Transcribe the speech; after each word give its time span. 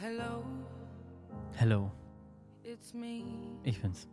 Hello, 0.00 0.42
Hello, 1.58 1.92
it's 2.62 2.94
me. 2.94 3.22
ich 3.64 3.82
bin's. 3.82 4.08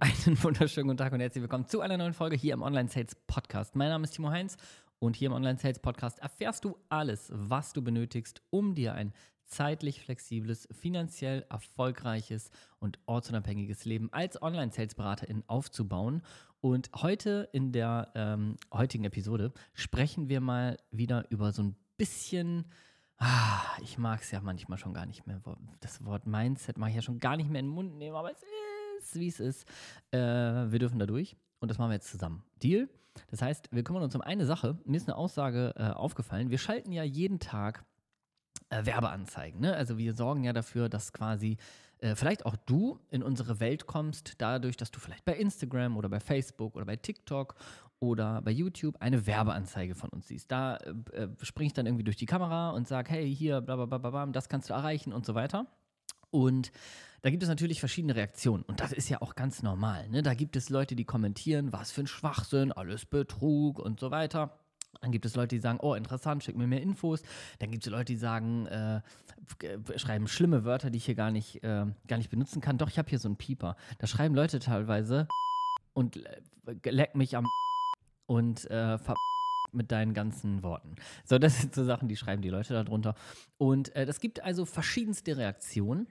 Einen 0.00 0.42
wunderschönen 0.42 0.88
guten 0.88 0.98
Tag 0.98 1.14
und 1.14 1.20
herzlich 1.20 1.40
willkommen 1.40 1.66
zu 1.66 1.80
einer 1.80 1.96
neuen 1.96 2.12
Folge 2.12 2.36
hier 2.36 2.52
im 2.52 2.60
Online 2.60 2.90
Sales 2.90 3.14
Podcast. 3.26 3.74
Mein 3.74 3.88
Name 3.88 4.04
ist 4.04 4.10
Timo 4.10 4.28
Heinz 4.28 4.58
und 4.98 5.16
hier 5.16 5.28
im 5.28 5.32
Online 5.32 5.58
Sales 5.58 5.78
Podcast 5.78 6.18
erfährst 6.18 6.62
du 6.66 6.76
alles, 6.90 7.30
was 7.32 7.72
du 7.72 7.80
benötigst, 7.80 8.42
um 8.50 8.74
dir 8.74 8.92
ein 8.92 9.14
zeitlich 9.46 10.02
flexibles, 10.02 10.68
finanziell 10.72 11.46
erfolgreiches 11.48 12.50
und 12.78 12.98
ortsunabhängiges 13.06 13.86
Leben 13.86 14.12
als 14.12 14.42
Online 14.42 14.72
Sales 14.72 14.94
Beraterin 14.94 15.42
aufzubauen. 15.46 16.20
Und 16.60 16.90
heute 16.94 17.48
in 17.52 17.72
der 17.72 18.12
ähm, 18.14 18.56
heutigen 18.74 19.04
Episode 19.04 19.54
sprechen 19.72 20.28
wir 20.28 20.42
mal 20.42 20.76
wieder 20.90 21.24
über 21.30 21.52
so 21.52 21.62
ein 21.62 21.76
bisschen 21.96 22.66
Ah, 23.18 23.62
ich 23.82 23.98
mag 23.98 24.22
es 24.22 24.30
ja 24.30 24.40
manchmal 24.40 24.78
schon 24.78 24.94
gar 24.94 25.06
nicht 25.06 25.26
mehr. 25.26 25.40
Das 25.80 26.04
Wort 26.04 26.26
Mindset 26.26 26.78
mag 26.78 26.90
ich 26.90 26.96
ja 26.96 27.02
schon 27.02 27.18
gar 27.18 27.36
nicht 27.36 27.50
mehr 27.50 27.60
in 27.60 27.66
den 27.66 27.74
Mund 27.74 27.96
nehmen, 27.96 28.16
aber 28.16 28.30
es 28.30 28.42
ist, 29.00 29.18
wie 29.18 29.28
es 29.28 29.40
ist. 29.40 29.68
Äh, 30.12 30.18
wir 30.18 30.78
dürfen 30.78 30.98
da 30.98 31.06
durch 31.06 31.36
und 31.58 31.68
das 31.68 31.78
machen 31.78 31.90
wir 31.90 31.94
jetzt 31.94 32.10
zusammen. 32.10 32.44
Deal? 32.62 32.88
Das 33.30 33.42
heißt, 33.42 33.68
wir 33.72 33.82
kümmern 33.82 34.04
uns 34.04 34.14
um 34.14 34.20
eine 34.20 34.46
Sache. 34.46 34.78
Mir 34.84 34.96
ist 34.96 35.08
eine 35.08 35.16
Aussage 35.16 35.74
äh, 35.76 35.90
aufgefallen. 35.90 36.50
Wir 36.50 36.58
schalten 36.58 36.92
ja 36.92 37.02
jeden 37.02 37.40
Tag 37.40 37.84
äh, 38.70 38.86
Werbeanzeigen. 38.86 39.60
Ne? 39.60 39.74
Also 39.74 39.98
wir 39.98 40.14
sorgen 40.14 40.44
ja 40.44 40.52
dafür, 40.52 40.88
dass 40.88 41.12
quasi 41.12 41.56
äh, 41.98 42.14
vielleicht 42.14 42.46
auch 42.46 42.56
du 42.66 43.00
in 43.10 43.22
unsere 43.22 43.58
Welt 43.60 43.86
kommst, 43.86 44.34
dadurch, 44.38 44.76
dass 44.76 44.90
du 44.90 45.00
vielleicht 45.00 45.24
bei 45.24 45.34
Instagram 45.34 45.96
oder 45.96 46.08
bei 46.08 46.20
Facebook 46.20 46.76
oder 46.76 46.84
bei 46.84 46.96
TikTok 46.96 47.56
oder 48.00 48.42
bei 48.42 48.50
YouTube 48.50 48.96
eine 49.00 49.26
Werbeanzeige 49.26 49.94
von 49.94 50.10
uns 50.10 50.28
siehst. 50.28 50.50
Da 50.50 50.76
äh, 50.76 51.22
äh 51.22 51.28
springe 51.42 51.68
ich 51.68 51.72
dann 51.72 51.86
irgendwie 51.86 52.04
durch 52.04 52.16
die 52.16 52.26
Kamera 52.26 52.70
und 52.70 52.86
sage, 52.86 53.10
hey, 53.10 53.34
hier, 53.34 53.60
bla 53.60 53.76
bla 53.76 53.86
bla 53.86 54.10
bla, 54.10 54.26
das 54.26 54.48
kannst 54.48 54.70
du 54.70 54.74
erreichen 54.74 55.12
und 55.12 55.26
so 55.26 55.34
weiter. 55.34 55.66
Und 56.30 56.72
da 57.22 57.30
gibt 57.30 57.42
es 57.42 57.48
natürlich 57.48 57.80
verschiedene 57.80 58.14
Reaktionen. 58.14 58.62
Und 58.62 58.80
das 58.80 58.92
ist 58.92 59.08
ja 59.08 59.20
auch 59.22 59.34
ganz 59.34 59.62
normal. 59.62 60.08
Ne? 60.08 60.22
Da 60.22 60.34
gibt 60.34 60.56
es 60.56 60.70
Leute, 60.70 60.94
die 60.94 61.04
kommentieren, 61.04 61.72
was 61.72 61.90
für 61.90 62.02
ein 62.02 62.06
Schwachsinn, 62.06 62.70
alles 62.70 63.06
Betrug 63.06 63.78
und 63.78 63.98
so 63.98 64.10
weiter. 64.10 64.58
Dann 65.00 65.12
gibt 65.12 65.26
es 65.26 65.36
Leute, 65.36 65.56
die 65.56 65.60
sagen, 65.60 65.78
oh, 65.80 65.94
interessant, 65.94 66.44
schick 66.44 66.56
mir 66.56 66.66
mehr 66.66 66.82
Infos. 66.82 67.22
Dann 67.58 67.70
gibt 67.70 67.86
es 67.86 67.90
Leute, 67.90 68.12
die 68.12 68.16
sagen, 68.16 68.66
äh, 68.66 69.00
schreiben 69.96 70.28
schlimme 70.28 70.64
Wörter, 70.64 70.90
die 70.90 70.98
ich 70.98 71.04
hier 71.04 71.14
gar 71.14 71.30
nicht, 71.30 71.62
äh, 71.62 71.86
gar 72.06 72.16
nicht 72.18 72.30
benutzen 72.30 72.60
kann. 72.60 72.78
Doch, 72.78 72.88
ich 72.88 72.98
habe 72.98 73.08
hier 73.08 73.18
so 73.18 73.28
einen 73.28 73.36
Pieper. 73.36 73.76
Da 73.98 74.06
schreiben 74.06 74.34
Leute 74.34 74.58
teilweise 74.58 75.28
und 75.94 76.16
äh, 76.16 76.90
leck 76.90 77.14
mich 77.14 77.36
am 77.36 77.46
und 78.28 78.70
äh, 78.70 78.98
ver 78.98 79.14
mit 79.70 79.92
deinen 79.92 80.14
ganzen 80.14 80.62
Worten. 80.62 80.94
So, 81.24 81.38
das 81.38 81.60
sind 81.60 81.74
so 81.74 81.84
Sachen, 81.84 82.08
die 82.08 82.16
schreiben 82.16 82.40
die 82.40 82.48
Leute 82.48 82.72
darunter. 82.72 83.14
Und 83.58 83.94
äh, 83.94 84.06
das 84.06 84.18
gibt 84.18 84.42
also 84.42 84.64
verschiedenste 84.64 85.36
Reaktionen. 85.36 86.08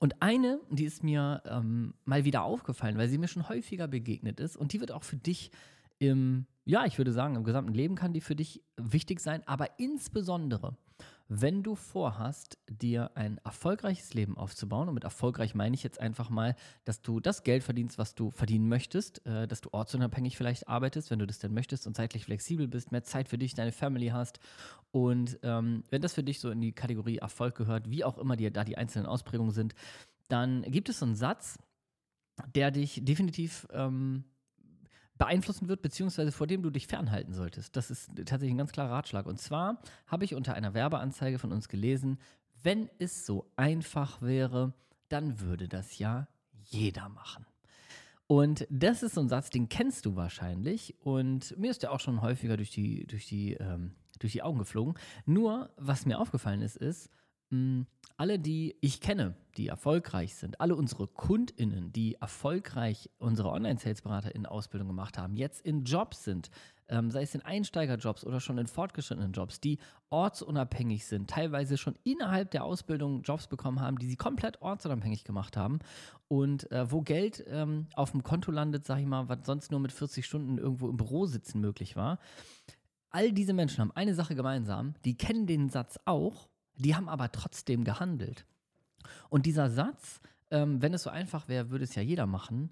Und 0.00 0.20
eine, 0.20 0.60
die 0.68 0.84
ist 0.84 1.04
mir 1.04 1.42
ähm, 1.46 1.94
mal 2.04 2.24
wieder 2.24 2.42
aufgefallen, 2.42 2.98
weil 2.98 3.08
sie 3.08 3.18
mir 3.18 3.28
schon 3.28 3.48
häufiger 3.48 3.86
begegnet 3.86 4.40
ist 4.40 4.56
und 4.56 4.72
die 4.72 4.80
wird 4.80 4.90
auch 4.90 5.04
für 5.04 5.16
dich 5.16 5.52
im, 5.98 6.46
ja, 6.64 6.84
ich 6.86 6.98
würde 6.98 7.12
sagen, 7.12 7.36
im 7.36 7.44
gesamten 7.44 7.72
Leben 7.72 7.94
kann 7.94 8.12
die 8.12 8.20
für 8.20 8.36
dich 8.36 8.62
wichtig 8.76 9.20
sein, 9.20 9.42
aber 9.46 9.78
insbesondere, 9.78 10.76
wenn 11.28 11.62
du 11.62 11.74
vorhast, 11.74 12.58
dir 12.68 13.10
ein 13.14 13.38
erfolgreiches 13.44 14.14
Leben 14.14 14.38
aufzubauen, 14.38 14.88
und 14.88 14.94
mit 14.94 15.04
erfolgreich 15.04 15.54
meine 15.54 15.74
ich 15.74 15.82
jetzt 15.82 16.00
einfach 16.00 16.30
mal, 16.30 16.56
dass 16.84 17.02
du 17.02 17.20
das 17.20 17.42
Geld 17.42 17.62
verdienst, 17.62 17.98
was 17.98 18.14
du 18.14 18.30
verdienen 18.30 18.68
möchtest, 18.68 19.24
äh, 19.26 19.46
dass 19.46 19.60
du 19.60 19.68
ortsunabhängig 19.72 20.38
vielleicht 20.38 20.68
arbeitest, 20.68 21.10
wenn 21.10 21.18
du 21.18 21.26
das 21.26 21.38
denn 21.38 21.52
möchtest 21.52 21.86
und 21.86 21.94
zeitlich 21.94 22.24
flexibel 22.24 22.66
bist, 22.66 22.92
mehr 22.92 23.04
Zeit 23.04 23.28
für 23.28 23.36
dich, 23.36 23.54
deine 23.54 23.72
Family 23.72 24.08
hast. 24.08 24.40
Und 24.90 25.38
ähm, 25.42 25.84
wenn 25.90 26.00
das 26.00 26.14
für 26.14 26.22
dich 26.22 26.40
so 26.40 26.50
in 26.50 26.62
die 26.62 26.72
Kategorie 26.72 27.18
Erfolg 27.18 27.54
gehört, 27.54 27.90
wie 27.90 28.04
auch 28.04 28.16
immer 28.16 28.36
dir 28.36 28.50
da 28.50 28.64
die 28.64 28.78
einzelnen 28.78 29.06
Ausprägungen 29.06 29.52
sind, 29.52 29.74
dann 30.28 30.62
gibt 30.62 30.88
es 30.88 30.98
so 30.98 31.04
einen 31.04 31.14
Satz, 31.14 31.58
der 32.54 32.70
dich 32.70 33.04
definitiv 33.04 33.66
ähm, 33.72 34.24
beeinflussen 35.18 35.68
wird, 35.68 35.82
beziehungsweise 35.82 36.32
vor 36.32 36.46
dem 36.46 36.62
du 36.62 36.70
dich 36.70 36.86
fernhalten 36.86 37.34
solltest. 37.34 37.76
Das 37.76 37.90
ist 37.90 38.10
tatsächlich 38.16 38.54
ein 38.54 38.58
ganz 38.58 38.72
klarer 38.72 38.92
Ratschlag. 38.92 39.26
Und 39.26 39.40
zwar 39.40 39.80
habe 40.06 40.24
ich 40.24 40.34
unter 40.34 40.54
einer 40.54 40.74
Werbeanzeige 40.74 41.38
von 41.38 41.52
uns 41.52 41.68
gelesen, 41.68 42.18
wenn 42.62 42.88
es 42.98 43.26
so 43.26 43.50
einfach 43.56 44.22
wäre, 44.22 44.72
dann 45.08 45.40
würde 45.40 45.68
das 45.68 45.98
ja 45.98 46.28
jeder 46.64 47.08
machen. 47.08 47.46
Und 48.26 48.66
das 48.68 49.02
ist 49.02 49.14
so 49.14 49.22
ein 49.22 49.28
Satz, 49.28 49.48
den 49.50 49.68
kennst 49.68 50.04
du 50.04 50.14
wahrscheinlich. 50.14 50.94
Und 51.00 51.56
mir 51.58 51.70
ist 51.70 51.82
der 51.82 51.92
auch 51.92 52.00
schon 52.00 52.20
häufiger 52.20 52.56
durch 52.56 52.70
die, 52.70 53.06
durch 53.06 53.26
die, 53.26 53.54
ähm, 53.54 53.94
durch 54.18 54.32
die 54.32 54.42
Augen 54.42 54.58
geflogen. 54.58 54.94
Nur, 55.24 55.70
was 55.76 56.04
mir 56.04 56.18
aufgefallen 56.18 56.60
ist, 56.60 56.76
ist, 56.76 57.10
alle, 58.16 58.38
die 58.38 58.76
ich 58.80 59.00
kenne, 59.00 59.34
die 59.56 59.68
erfolgreich 59.68 60.34
sind, 60.34 60.60
alle 60.60 60.74
unsere 60.76 61.06
KundInnen, 61.06 61.92
die 61.92 62.16
erfolgreich 62.16 63.10
unsere 63.18 63.50
Online-Sales-Berater 63.50 64.34
in 64.34 64.44
Ausbildung 64.44 64.88
gemacht 64.88 65.16
haben, 65.18 65.36
jetzt 65.36 65.64
in 65.64 65.84
Jobs 65.84 66.24
sind, 66.24 66.50
ähm, 66.88 67.10
sei 67.10 67.22
es 67.22 67.34
in 67.34 67.42
Einsteigerjobs 67.42 68.24
oder 68.24 68.40
schon 68.40 68.58
in 68.58 68.66
fortgeschrittenen 68.66 69.32
Jobs, 69.32 69.60
die 69.60 69.78
ortsunabhängig 70.10 71.06
sind, 71.06 71.30
teilweise 71.30 71.76
schon 71.76 71.96
innerhalb 72.02 72.50
der 72.50 72.64
Ausbildung 72.64 73.22
Jobs 73.22 73.46
bekommen 73.46 73.80
haben, 73.80 73.98
die 73.98 74.08
sie 74.08 74.16
komplett 74.16 74.60
ortsunabhängig 74.62 75.24
gemacht 75.24 75.56
haben 75.56 75.78
und 76.28 76.70
äh, 76.72 76.90
wo 76.90 77.02
Geld 77.02 77.44
ähm, 77.48 77.86
auf 77.94 78.12
dem 78.12 78.22
Konto 78.22 78.50
landet, 78.50 78.84
sag 78.84 78.98
ich 78.98 79.06
mal, 79.06 79.28
was 79.28 79.38
sonst 79.44 79.70
nur 79.70 79.80
mit 79.80 79.92
40 79.92 80.24
Stunden 80.24 80.58
irgendwo 80.58 80.88
im 80.88 80.96
Büro 80.96 81.26
sitzen 81.26 81.60
möglich 81.60 81.94
war. 81.94 82.18
All 83.10 83.32
diese 83.32 83.52
Menschen 83.52 83.80
haben 83.80 83.92
eine 83.92 84.14
Sache 84.14 84.34
gemeinsam, 84.34 84.94
die 85.04 85.16
kennen 85.16 85.46
den 85.46 85.70
Satz 85.70 85.98
auch 86.04 86.48
die 86.78 86.94
haben 86.94 87.08
aber 87.08 87.30
trotzdem 87.32 87.84
gehandelt. 87.84 88.46
Und 89.28 89.46
dieser 89.46 89.70
Satz, 89.70 90.20
ähm, 90.50 90.80
wenn 90.82 90.94
es 90.94 91.02
so 91.02 91.10
einfach 91.10 91.48
wäre, 91.48 91.70
würde 91.70 91.84
es 91.84 91.94
ja 91.94 92.02
jeder 92.02 92.26
machen, 92.26 92.70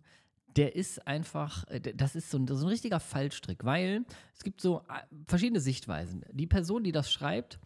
der 0.56 0.75
ist 0.75 1.06
einfach, 1.06 1.67
äh, 1.69 1.81
das 1.81 2.16
ist 2.16 2.31
so 2.31 2.39
ein, 2.39 2.47
so 2.47 2.65
ein 2.65 2.69
richtiger 2.69 3.00
Fallstrick, 3.00 3.65
weil 3.65 4.05
es 4.34 4.43
gibt 4.43 4.61
so 4.61 4.81
äh, 4.89 5.03
verschiedene 5.27 5.61
Sichtweisen. 5.61 6.25
Die 6.33 6.47
Person, 6.47 6.83
die 6.83 6.93
das 6.93 7.11
schreibt, 7.12 7.59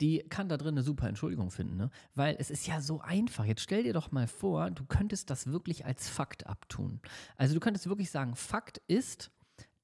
die 0.00 0.18
kann 0.28 0.48
da 0.48 0.56
drin 0.56 0.74
eine 0.74 0.82
super 0.82 1.08
Entschuldigung 1.08 1.52
finden, 1.52 1.76
ne? 1.76 1.90
Weil 2.16 2.34
es 2.40 2.50
ist 2.50 2.66
ja 2.66 2.80
so 2.80 3.00
einfach. 3.00 3.44
Jetzt 3.44 3.62
stell 3.62 3.84
dir 3.84 3.92
doch 3.92 4.10
mal 4.10 4.26
vor, 4.26 4.70
du 4.70 4.84
könntest 4.84 5.30
das 5.30 5.46
wirklich 5.46 5.84
als 5.86 6.08
Fakt 6.08 6.46
abtun. 6.48 7.00
Also 7.36 7.54
du 7.54 7.60
könntest 7.60 7.88
wirklich 7.88 8.10
sagen, 8.10 8.34
Fakt 8.34 8.82
ist, 8.88 9.30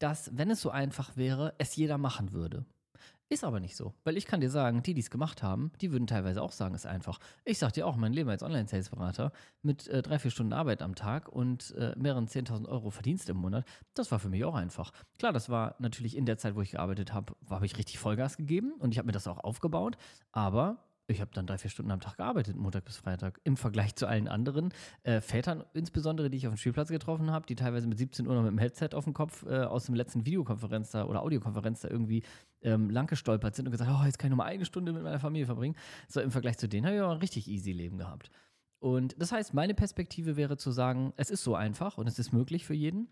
dass, 0.00 0.36
wenn 0.36 0.50
es 0.50 0.60
so 0.60 0.70
einfach 0.70 1.16
wäre, 1.16 1.54
es 1.58 1.76
jeder 1.76 1.98
machen 1.98 2.32
würde. 2.32 2.66
Ist 3.30 3.44
aber 3.44 3.60
nicht 3.60 3.76
so, 3.76 3.92
weil 4.04 4.16
ich 4.16 4.24
kann 4.24 4.40
dir 4.40 4.48
sagen, 4.48 4.82
die, 4.82 4.94
die 4.94 5.02
es 5.02 5.10
gemacht 5.10 5.42
haben, 5.42 5.70
die 5.82 5.92
würden 5.92 6.06
teilweise 6.06 6.40
auch 6.40 6.52
sagen, 6.52 6.74
es 6.74 6.86
ist 6.86 6.90
einfach. 6.90 7.18
Ich 7.44 7.58
sag 7.58 7.74
dir 7.74 7.86
auch, 7.86 7.94
mein 7.94 8.14
Leben 8.14 8.30
als 8.30 8.42
Online-Sales-Berater 8.42 9.32
mit 9.60 9.86
äh, 9.88 10.00
drei, 10.00 10.18
vier 10.18 10.30
Stunden 10.30 10.54
Arbeit 10.54 10.80
am 10.80 10.94
Tag 10.94 11.28
und 11.28 11.74
äh, 11.76 11.94
mehreren 11.98 12.26
10.000 12.26 12.66
Euro 12.66 12.88
Verdienst 12.88 13.28
im 13.28 13.36
Monat, 13.36 13.66
das 13.92 14.10
war 14.10 14.18
für 14.18 14.30
mich 14.30 14.46
auch 14.46 14.54
einfach. 14.54 14.92
Klar, 15.18 15.34
das 15.34 15.50
war 15.50 15.76
natürlich 15.78 16.16
in 16.16 16.24
der 16.24 16.38
Zeit, 16.38 16.54
wo 16.54 16.62
ich 16.62 16.70
gearbeitet 16.70 17.12
habe, 17.12 17.34
habe 17.50 17.66
ich 17.66 17.76
richtig 17.76 17.98
Vollgas 17.98 18.38
gegeben 18.38 18.72
und 18.78 18.92
ich 18.92 18.98
habe 18.98 19.06
mir 19.06 19.12
das 19.12 19.28
auch 19.28 19.44
aufgebaut, 19.44 19.98
aber 20.32 20.87
ich 21.08 21.20
habe 21.22 21.30
dann 21.32 21.46
drei, 21.46 21.56
vier 21.56 21.70
Stunden 21.70 21.90
am 21.90 22.00
Tag 22.00 22.18
gearbeitet, 22.18 22.56
Montag 22.56 22.84
bis 22.84 22.98
Freitag, 22.98 23.40
im 23.44 23.56
Vergleich 23.56 23.96
zu 23.96 24.06
allen 24.06 24.28
anderen 24.28 24.72
äh, 25.04 25.20
Vätern, 25.20 25.64
insbesondere, 25.72 26.28
die 26.28 26.36
ich 26.36 26.46
auf 26.46 26.54
dem 26.54 26.58
Spielplatz 26.58 26.88
getroffen 26.88 27.30
habe, 27.30 27.46
die 27.46 27.54
teilweise 27.54 27.88
mit 27.88 27.98
17 27.98 28.26
Uhr 28.26 28.34
noch 28.34 28.42
mit 28.42 28.50
dem 28.50 28.58
Headset 28.58 28.90
auf 28.92 29.04
dem 29.04 29.14
Kopf 29.14 29.44
äh, 29.46 29.64
aus 29.64 29.86
dem 29.86 29.94
letzten 29.94 30.26
Videokonferenz 30.26 30.90
da 30.90 31.06
oder 31.06 31.22
Audiokonferenz 31.22 31.80
da 31.80 31.88
irgendwie 31.88 32.22
ähm, 32.62 32.90
lang 32.90 33.06
gestolpert 33.06 33.54
sind 33.54 33.66
und 33.66 33.72
gesagt, 33.72 33.90
oh, 33.90 34.04
jetzt 34.04 34.18
kann 34.18 34.28
ich 34.28 34.30
noch 34.30 34.44
mal 34.44 34.44
eine 34.44 34.66
Stunde 34.66 34.92
mit 34.92 35.02
meiner 35.02 35.18
Familie 35.18 35.46
verbringen. 35.46 35.76
So 36.08 36.20
im 36.20 36.30
Vergleich 36.30 36.58
zu 36.58 36.68
denen 36.68 36.86
habe 36.86 36.96
ich 36.96 37.02
auch 37.02 37.12
ein 37.12 37.18
richtig 37.18 37.48
easy 37.48 37.72
Leben 37.72 37.96
gehabt. 37.96 38.30
Und 38.78 39.20
das 39.20 39.32
heißt, 39.32 39.54
meine 39.54 39.74
Perspektive 39.74 40.36
wäre 40.36 40.56
zu 40.56 40.70
sagen, 40.70 41.12
es 41.16 41.30
ist 41.30 41.42
so 41.42 41.54
einfach 41.54 41.98
und 41.98 42.06
es 42.06 42.18
ist 42.18 42.32
möglich 42.32 42.66
für 42.66 42.74
jeden. 42.74 43.08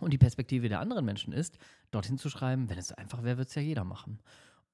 Und 0.00 0.12
die 0.12 0.18
Perspektive 0.18 0.68
der 0.68 0.80
anderen 0.80 1.04
Menschen 1.04 1.32
ist, 1.32 1.58
dorthin 1.92 2.18
zu 2.18 2.28
schreiben, 2.28 2.68
wenn 2.68 2.78
es 2.78 2.88
so 2.88 2.96
einfach 2.96 3.22
wäre, 3.22 3.38
wird 3.38 3.48
es 3.48 3.54
ja 3.54 3.62
jeder 3.62 3.84
machen. 3.84 4.18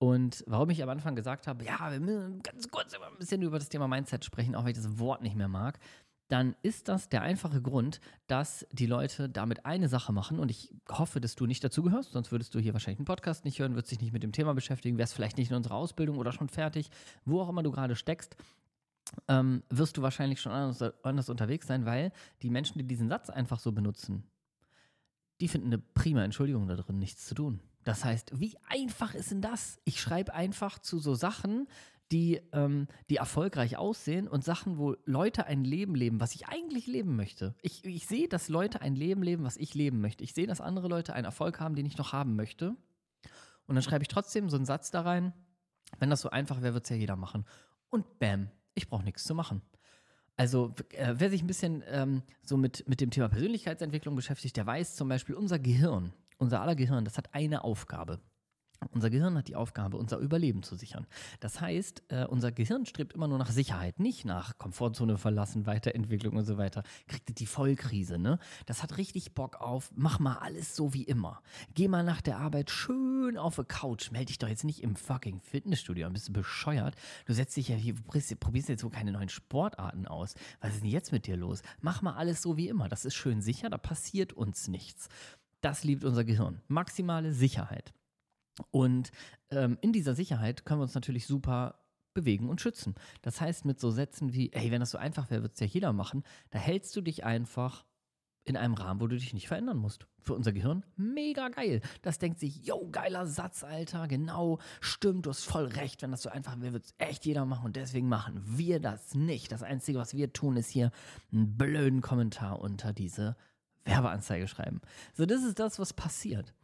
Und 0.02 0.44
warum 0.46 0.70
ich 0.70 0.82
am 0.82 0.88
Anfang 0.88 1.14
gesagt 1.14 1.46
habe, 1.46 1.62
ja, 1.62 1.92
wir 1.92 2.00
müssen 2.00 2.42
ganz 2.42 2.70
kurz 2.70 2.94
ein 2.94 3.00
bisschen 3.18 3.42
über 3.42 3.58
das 3.58 3.68
Thema 3.68 3.86
Mindset 3.86 4.24
sprechen, 4.24 4.54
auch 4.54 4.64
wenn 4.64 4.70
ich 4.70 4.78
das 4.78 4.98
Wort 4.98 5.20
nicht 5.20 5.36
mehr 5.36 5.47
mag, 5.47 5.78
dann 6.28 6.56
ist 6.62 6.88
das 6.88 7.10
der 7.10 7.20
einfache 7.20 7.60
Grund, 7.60 8.00
dass 8.26 8.66
die 8.72 8.86
Leute 8.86 9.28
damit 9.28 9.66
eine 9.66 9.91
Sache 9.91 10.14
machen. 10.14 10.38
Und 10.38 10.50
ich 10.50 10.72
hoffe, 10.88 11.20
dass 11.20 11.34
du 11.34 11.44
nicht 11.44 11.62
dazu 11.62 11.82
gehörst, 11.82 12.12
sonst 12.12 12.32
würdest 12.32 12.54
du 12.54 12.60
hier 12.60 12.72
wahrscheinlich 12.72 13.00
einen 13.00 13.04
Podcast 13.04 13.44
nicht 13.44 13.58
hören, 13.58 13.74
würdest 13.74 13.92
dich 13.92 14.00
nicht 14.00 14.14
mit 14.14 14.22
dem 14.22 14.32
Thema 14.32 14.54
beschäftigen, 14.54 14.97
wärst 14.97 15.12
vielleicht 15.12 15.36
nicht 15.36 15.50
in 15.50 15.56
unserer 15.56 15.74
Ausbildung 15.74 16.16
oder 16.16 16.32
schon 16.32 16.48
fertig, 16.48 16.88
wo 17.26 17.42
auch 17.42 17.50
immer 17.50 17.62
du 17.62 17.70
gerade 17.70 17.94
steckst. 17.94 18.36
Ähm, 19.28 19.64
wirst 19.68 19.98
du 19.98 20.03
wahrscheinlich 20.03 20.41
schon 20.41 20.53
anders, 20.53 20.82
anders 21.03 21.28
unterwegs 21.28 21.66
sein, 21.66 21.84
weil 21.84 22.10
die 22.41 22.48
Menschen, 22.48 22.78
die 22.78 22.86
diesen 22.86 23.10
Satz 23.10 23.28
einfach 23.28 23.58
so 23.58 23.72
benutzen, 23.72 24.24
die 25.42 25.48
finden 25.48 25.66
eine 25.66 25.78
prima 25.78 26.24
Entschuldigung 26.24 26.68
da 26.68 26.76
drin, 26.76 26.98
nichts 26.98 27.26
zu 27.26 27.34
tun. 27.34 27.60
Das 27.84 28.04
heißt, 28.04 28.38
wie 28.38 28.56
einfach 28.68 29.15
ist 29.15 29.30
denn 29.30 29.41
das? 29.41 29.78
Ich 29.84 30.00
schreibe 30.00 30.34
einfach 30.34 30.78
zu 30.78 30.98
so 30.98 31.15
Sachen, 31.15 31.66
die, 32.12 32.41
ähm, 32.53 32.88
die 33.09 33.16
erfolgreich 33.16 33.77
aussehen 33.77 34.27
und 34.28 34.44
Sachen, 34.44 34.78
wo 34.78 34.97
Leute 35.04 35.47
ein 35.47 35.65
Leben 35.65 35.94
leben, 35.94 36.21
was 36.21 36.34
ich 36.34 36.48
eigentlich 36.48 36.86
leben 36.86 37.16
möchte. 37.16 37.54
Ich, 37.62 37.84
ich 37.84 38.06
sehe, 38.06 38.28
dass 38.28 38.48
Leute 38.48 38.80
ein 38.80 38.97
Leben 38.97 39.22
leben, 39.22 39.44
was 39.44 39.56
ich 39.56 39.74
leben 39.74 40.00
möchte. 40.00 40.24
Ich 40.24 40.34
sehe, 40.34 40.47
dass 40.47 40.60
andere 40.60 40.88
Leute 40.88 41.15
einen 41.15 41.24
Erfolg 41.24 41.60
haben, 41.60 41.77
den 41.77 41.86
ich 41.86 41.97
noch 41.97 42.12
haben 42.12 42.34
möchte. 42.36 42.74
Und 43.66 43.77
dann 43.77 43.82
schreibe 43.82 44.03
ich 44.03 44.09
trotzdem 44.09 44.50
so 44.50 44.56
einen 44.56 44.66
Satz 44.66 44.91
da 44.91 45.03
rein. 45.03 45.32
Wenn 45.98 46.10
das 46.10 46.21
so 46.21 46.30
einfach 46.30 46.62
wäre, 46.62 46.74
wird 46.74 46.84
es 46.84 46.91
ja 46.91 46.97
jeder 46.97 47.16
machen. 47.16 47.44
Und 47.88 48.18
bam, 48.18 48.50
ich 48.74 48.88
brauche 48.88 49.04
nichts 49.04 49.24
zu 49.24 49.34
machen. 49.34 49.62
Also 50.36 50.74
äh, 50.92 51.15
wer 51.18 51.30
sich 51.30 51.42
ein 51.42 51.47
bisschen 51.47 51.84
ähm, 51.86 52.22
so 52.42 52.56
mit, 52.56 52.88
mit 52.88 53.00
dem 53.00 53.10
Thema 53.10 53.28
Persönlichkeitsentwicklung 53.28 54.16
beschäftigt, 54.16 54.56
der 54.56 54.66
weiß 54.66 54.97
zum 54.97 55.09
Beispiel, 55.09 55.34
unser 55.34 55.59
Gehirn, 55.59 56.12
unser 56.41 56.60
aller 56.60 56.75
Gehirn, 56.75 57.04
das 57.04 57.19
hat 57.19 57.34
eine 57.34 57.65
Aufgabe. 57.65 58.21
Unser 58.92 59.10
Gehirn 59.10 59.37
hat 59.37 59.48
die 59.48 59.57
Aufgabe, 59.57 59.98
unser 59.98 60.16
Überleben 60.19 60.63
zu 60.63 60.75
sichern. 60.75 61.07
Das 61.39 61.60
heißt, 61.60 62.03
äh, 62.09 62.25
unser 62.25 62.51
Gehirn 62.51 62.87
strebt 62.87 63.13
immer 63.13 63.28
nur 63.28 63.37
nach 63.37 63.51
Sicherheit, 63.51 64.01
nicht 64.01 64.25
nach 64.25 64.57
Komfortzone 64.57 65.19
verlassen, 65.19 65.66
Weiterentwicklung 65.66 66.34
und 66.37 66.45
so 66.45 66.57
weiter. 66.57 66.83
Kriegt 67.07 67.39
die 67.39 67.47
Vollkrise, 67.47 68.19
ne? 68.19 68.39
Das 68.65 68.83
hat 68.83 68.97
richtig 68.97 69.34
Bock 69.34 69.60
auf, 69.60 69.92
mach 69.95 70.19
mal 70.19 70.39
alles 70.39 70.75
so 70.75 70.95
wie 70.95 71.04
immer. 71.04 71.42
Geh 71.75 71.89
mal 71.89 72.03
nach 72.03 72.22
der 72.22 72.39
Arbeit 72.39 72.71
schön 72.71 73.37
auf 73.37 73.59
eine 73.59 73.66
Couch. 73.66 74.10
Meld 74.13 74.31
dich 74.31 74.39
doch 74.39 74.48
jetzt 74.48 74.65
nicht 74.65 74.83
im 74.83 74.97
fucking 74.97 75.41
Fitnessstudio 75.41 76.09
bist 76.10 76.28
du 76.28 76.33
bescheuert? 76.33 76.95
Du 77.27 77.34
setzt 77.34 77.57
dich 77.57 77.69
ja 77.69 77.77
hier, 77.77 77.95
probierst 77.95 78.69
jetzt 78.71 78.81
so 78.81 78.89
keine 78.89 79.13
neuen 79.13 79.28
Sportarten 79.28 80.09
aus. 80.09 80.34
Was 80.63 80.75
ist 80.75 80.83
denn 80.83 80.91
jetzt 80.91 81.13
mit 81.13 81.27
dir 81.27 81.37
los? 81.37 81.63
Mach 81.81 82.01
mal 82.01 82.15
alles 82.15 82.41
so 82.41 82.57
wie 82.57 82.69
immer. 82.69 82.89
Das 82.89 83.04
ist 83.04 83.15
schön 83.15 83.42
sicher, 83.42 83.69
da 83.69 83.77
passiert 83.77 84.33
uns 84.33 84.69
nichts. 84.69 85.09
Das 85.60 85.84
liebt 85.84 86.04
unser 86.04 86.24
Gehirn. 86.24 86.60
Maximale 86.68 87.33
Sicherheit. 87.33 87.92
Und 88.71 89.10
ähm, 89.51 89.78
in 89.80 89.92
dieser 89.92 90.15
Sicherheit 90.15 90.65
können 90.65 90.80
wir 90.80 90.84
uns 90.84 90.95
natürlich 90.95 91.27
super 91.27 91.80
bewegen 92.15 92.48
und 92.48 92.60
schützen. 92.60 92.95
Das 93.22 93.41
heißt, 93.41 93.65
mit 93.65 93.78
so 93.78 93.91
Sätzen 93.91 94.33
wie, 94.33 94.53
ey, 94.53 94.71
wenn 94.71 94.80
das 94.80 94.91
so 94.91 94.98
einfach 94.98 95.30
wäre, 95.30 95.42
würde 95.42 95.54
es 95.54 95.60
ja 95.60 95.66
jeder 95.66 95.92
machen, 95.92 96.24
da 96.51 96.59
hältst 96.59 96.95
du 96.97 97.01
dich 97.01 97.24
einfach 97.24 97.84
in 98.45 98.57
einem 98.57 98.74
Rahmen, 98.74 99.01
wo 99.01 99.07
du 99.07 99.16
dich 99.16 99.34
nicht 99.34 99.48
verändern 99.48 99.77
musst. 99.77 100.07
Für 100.18 100.34
unser 100.34 100.53
Gehirn 100.53 100.84
mega 100.97 101.48
geil. 101.48 101.80
Das 102.03 102.18
denkt 102.18 102.41
sich, 102.41 102.66
yo, 102.66 102.89
geiler 102.91 103.27
Satz, 103.27 103.63
Alter, 103.63 104.09
genau, 104.09 104.59
stimmt, 104.80 105.27
du 105.27 105.30
hast 105.30 105.45
voll 105.45 105.66
recht. 105.66 106.03
Wenn 106.03 106.10
das 106.10 106.22
so 106.22 106.30
einfach 106.30 106.59
wäre, 106.60 106.72
würde 106.72 106.86
es 106.86 106.95
echt 106.98 107.24
jeder 107.27 107.45
machen 107.45 107.66
und 107.66 107.77
deswegen 107.77 108.09
machen 108.09 108.42
wir 108.45 108.80
das 108.80 109.15
nicht. 109.15 109.53
Das 109.53 109.63
Einzige, 109.63 109.98
was 109.98 110.15
wir 110.15 110.33
tun, 110.33 110.56
ist 110.56 110.71
hier 110.71 110.91
einen 111.33 111.56
blöden 111.56 112.01
Kommentar 112.01 112.60
unter 112.60 112.92
diese 112.92 113.36
Werbeanzeige 113.84 114.48
schreiben. 114.48 114.80
So, 115.15 115.27
das 115.27 115.42
ist 115.42 115.59
das, 115.59 115.78
was 115.78 115.92
passiert. 115.92 116.54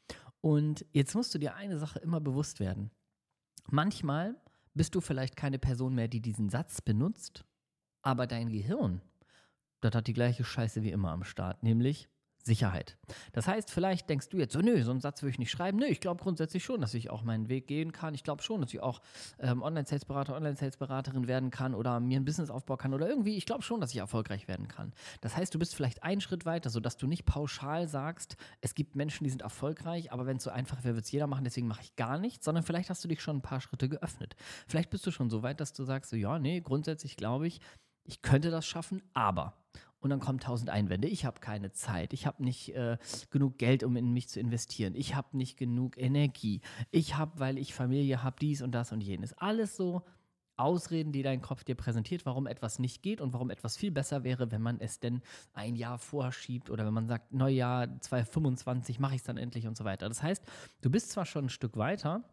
Und 0.41 0.85
jetzt 0.93 1.15
musst 1.15 1.35
du 1.35 1.39
dir 1.39 1.55
eine 1.55 1.79
Sache 1.79 1.99
immer 1.99 2.21
bewusst 2.21 2.61
werden. 2.61 2.91
Manchmal 3.69 4.37
bist 4.75 4.95
du 4.95 5.01
vielleicht 5.01 5.37
keine 5.37 5.59
Person 5.59 5.95
mehr, 5.95 6.09
die 6.09 6.21
diesen 6.21 6.51
Satz 6.51 6.81
benutzt, 6.81 7.45
aber 8.03 8.27
dein 8.27 8.51
Gehirn, 8.51 9.01
das 9.81 9.95
hat 9.95 10.07
die 10.07 10.13
gleiche 10.13 10.45
Scheiße 10.45 10.83
wie 10.83 10.93
immer 10.93 11.11
am 11.11 11.25
Start, 11.25 11.63
nämlich 11.63 12.09
Sicherheit. 12.47 12.97
Das 13.33 13.47
heißt, 13.47 13.71
vielleicht 13.71 14.09
denkst 14.09 14.29
du 14.31 14.39
jetzt 14.39 14.53
so, 14.53 14.61
nö, 14.61 14.83
so 14.83 14.93
einen 14.93 15.01
Satz 15.01 15.23
würde 15.23 15.33
ich 15.33 15.39
nicht 15.39 15.51
schreiben. 15.51 15.79
Nö, 15.79 15.87
ich 15.87 16.01
glaube 16.01 16.23
grundsätzlich 16.23 16.65
schon, 16.65 16.81
dass 16.81 16.95
ich 16.95 17.11
auch 17.11 17.23
meinen 17.23 17.49
Weg 17.49 17.67
gehen 17.67 17.93
kann. 17.93 18.15
Ich 18.15 18.23
glaube 18.23 18.43
schon, 18.43 18.61
dass 18.61 18.73
ich 18.73 18.81
auch 18.81 19.03
ähm, 19.39 19.63
Online-Sales-Berater, 19.63 20.35
Online-Sales-Beraterin 20.35 21.27
werden 21.27 21.51
kann 21.51 21.75
oder 21.75 22.01
mir 22.01 22.19
ein 22.19 22.25
Business 22.25 22.49
aufbauen 22.49 22.79
kann 22.79 22.95
oder 22.95 23.09
irgendwie, 23.09 23.37
ich 23.37 23.45
glaube 23.45 23.63
schon, 23.63 23.81
dass 23.81 23.91
ich 23.91 23.99
erfolgreich 23.99 24.49
werden 24.49 24.69
kann. 24.69 24.95
Das 25.21 25.37
heißt, 25.37 25.55
du 25.55 25.59
bist 25.59 25.75
vielleicht 25.75 26.03
einen 26.03 26.21
Schritt 26.21 26.47
weiter, 26.47 26.71
sodass 26.71 26.97
du 26.97 27.07
nicht 27.07 27.27
pauschal 27.27 27.89
sagst, 27.89 28.37
es 28.61 28.75
gibt 28.75 28.97
Menschen, 28.97 29.25
die 29.25 29.31
sind 29.31 29.43
erfolgreich, 29.43 30.13
aber 30.13 30.27
wenn 30.27 30.37
es 30.37 30.45
so 30.45 30.51
einfach 30.51 30.85
wäre, 30.85 30.95
wird 30.95 31.05
es 31.05 31.13
jeder 31.13 31.27
machen, 31.27 31.45
deswegen 31.45 31.67
mache 31.67 31.83
ich 31.83 31.97
gar 31.97 32.19
nichts, 32.19 32.45
sondern 32.45 32.65
vielleicht 32.65 32.91
hast 32.91 33.03
du 33.03 33.09
dich 33.09 33.21
schon 33.21 33.39
ein 33.39 33.43
paar 33.43 33.61
Schritte 33.61 33.89
geöffnet. 33.89 34.37
Vielleicht 34.69 34.91
bist 34.91 35.05
du 35.07 35.11
schon 35.11 35.31
so 35.31 35.43
weit, 35.43 35.61
dass 35.61 35.73
du 35.73 35.85
sagst, 35.85 36.11
so, 36.11 36.17
ja, 36.17 36.39
nee, 36.39 36.61
grundsätzlich 36.61 37.17
glaube 37.17 37.49
ich, 37.49 37.61
ich 38.05 38.23
könnte 38.23 38.51
das 38.51 38.67
schaffen, 38.67 39.03
aber 39.15 39.55
und 40.01 40.11
dann 40.11 40.21
kommen 40.21 40.39
tausend 40.39 40.71
Einwände. 40.71 41.09
Ich 41.09 41.25
habe 41.25 41.41
keine 41.41 41.73
Zeit, 41.73 42.13
ich 42.13 42.27
habe 42.27 42.43
nicht 42.43 42.75
äh, 42.75 42.99
genug 43.31 43.59
Geld, 43.59 43.83
um 43.83 43.97
in 43.97 44.13
mich 44.13 44.29
zu 44.29 44.41
investieren, 44.41 44.95
ich 44.95 45.15
habe 45.15 45.37
nicht 45.37 45.57
genug 45.57 45.99
Energie, 45.99 46.61
ich 46.91 47.17
habe, 47.17 47.39
weil 47.41 47.59
ich 47.59 47.75
Familie 47.75 48.23
habe, 48.23 48.37
dies 48.41 48.63
und 48.63 48.73
das 48.73 48.93
und 48.93 49.01
jenes. 49.01 49.33
Alles 49.35 49.77
so 49.77 50.03
Ausreden, 50.59 51.13
die 51.13 51.23
dein 51.23 51.43
Kopf 51.43 51.65
dir 51.65 51.75
präsentiert, 51.75 52.25
warum 52.25 52.47
etwas 52.47 52.79
nicht 52.79 53.03
geht 53.03 53.21
und 53.21 53.35
warum 53.35 53.51
etwas 53.51 53.77
viel 53.77 53.91
besser 53.91 54.25
wäre, 54.25 54.51
wenn 54.51 54.63
man 54.63 54.81
es 54.81 55.01
denn 55.01 55.21
ein 55.53 55.77
Jahr 55.77 55.99
vorschiebt 55.99 56.71
oder 56.71 56.87
wenn 56.87 56.95
man 56.95 57.09
sagt, 57.09 57.33
Neujahr 57.33 58.01
2025 58.01 58.99
mache 58.99 59.17
ich 59.17 59.21
es 59.21 59.27
dann 59.27 59.37
endlich 59.37 59.67
und 59.67 59.77
so 59.77 59.85
weiter. 59.85 60.09
Das 60.09 60.23
heißt, 60.23 60.43
du 60.81 60.91
bist 60.91 61.11
zwar 61.11 61.27
schon 61.27 61.47
ein 61.47 61.51
Stück 61.51 61.77
weiter, 61.77 62.25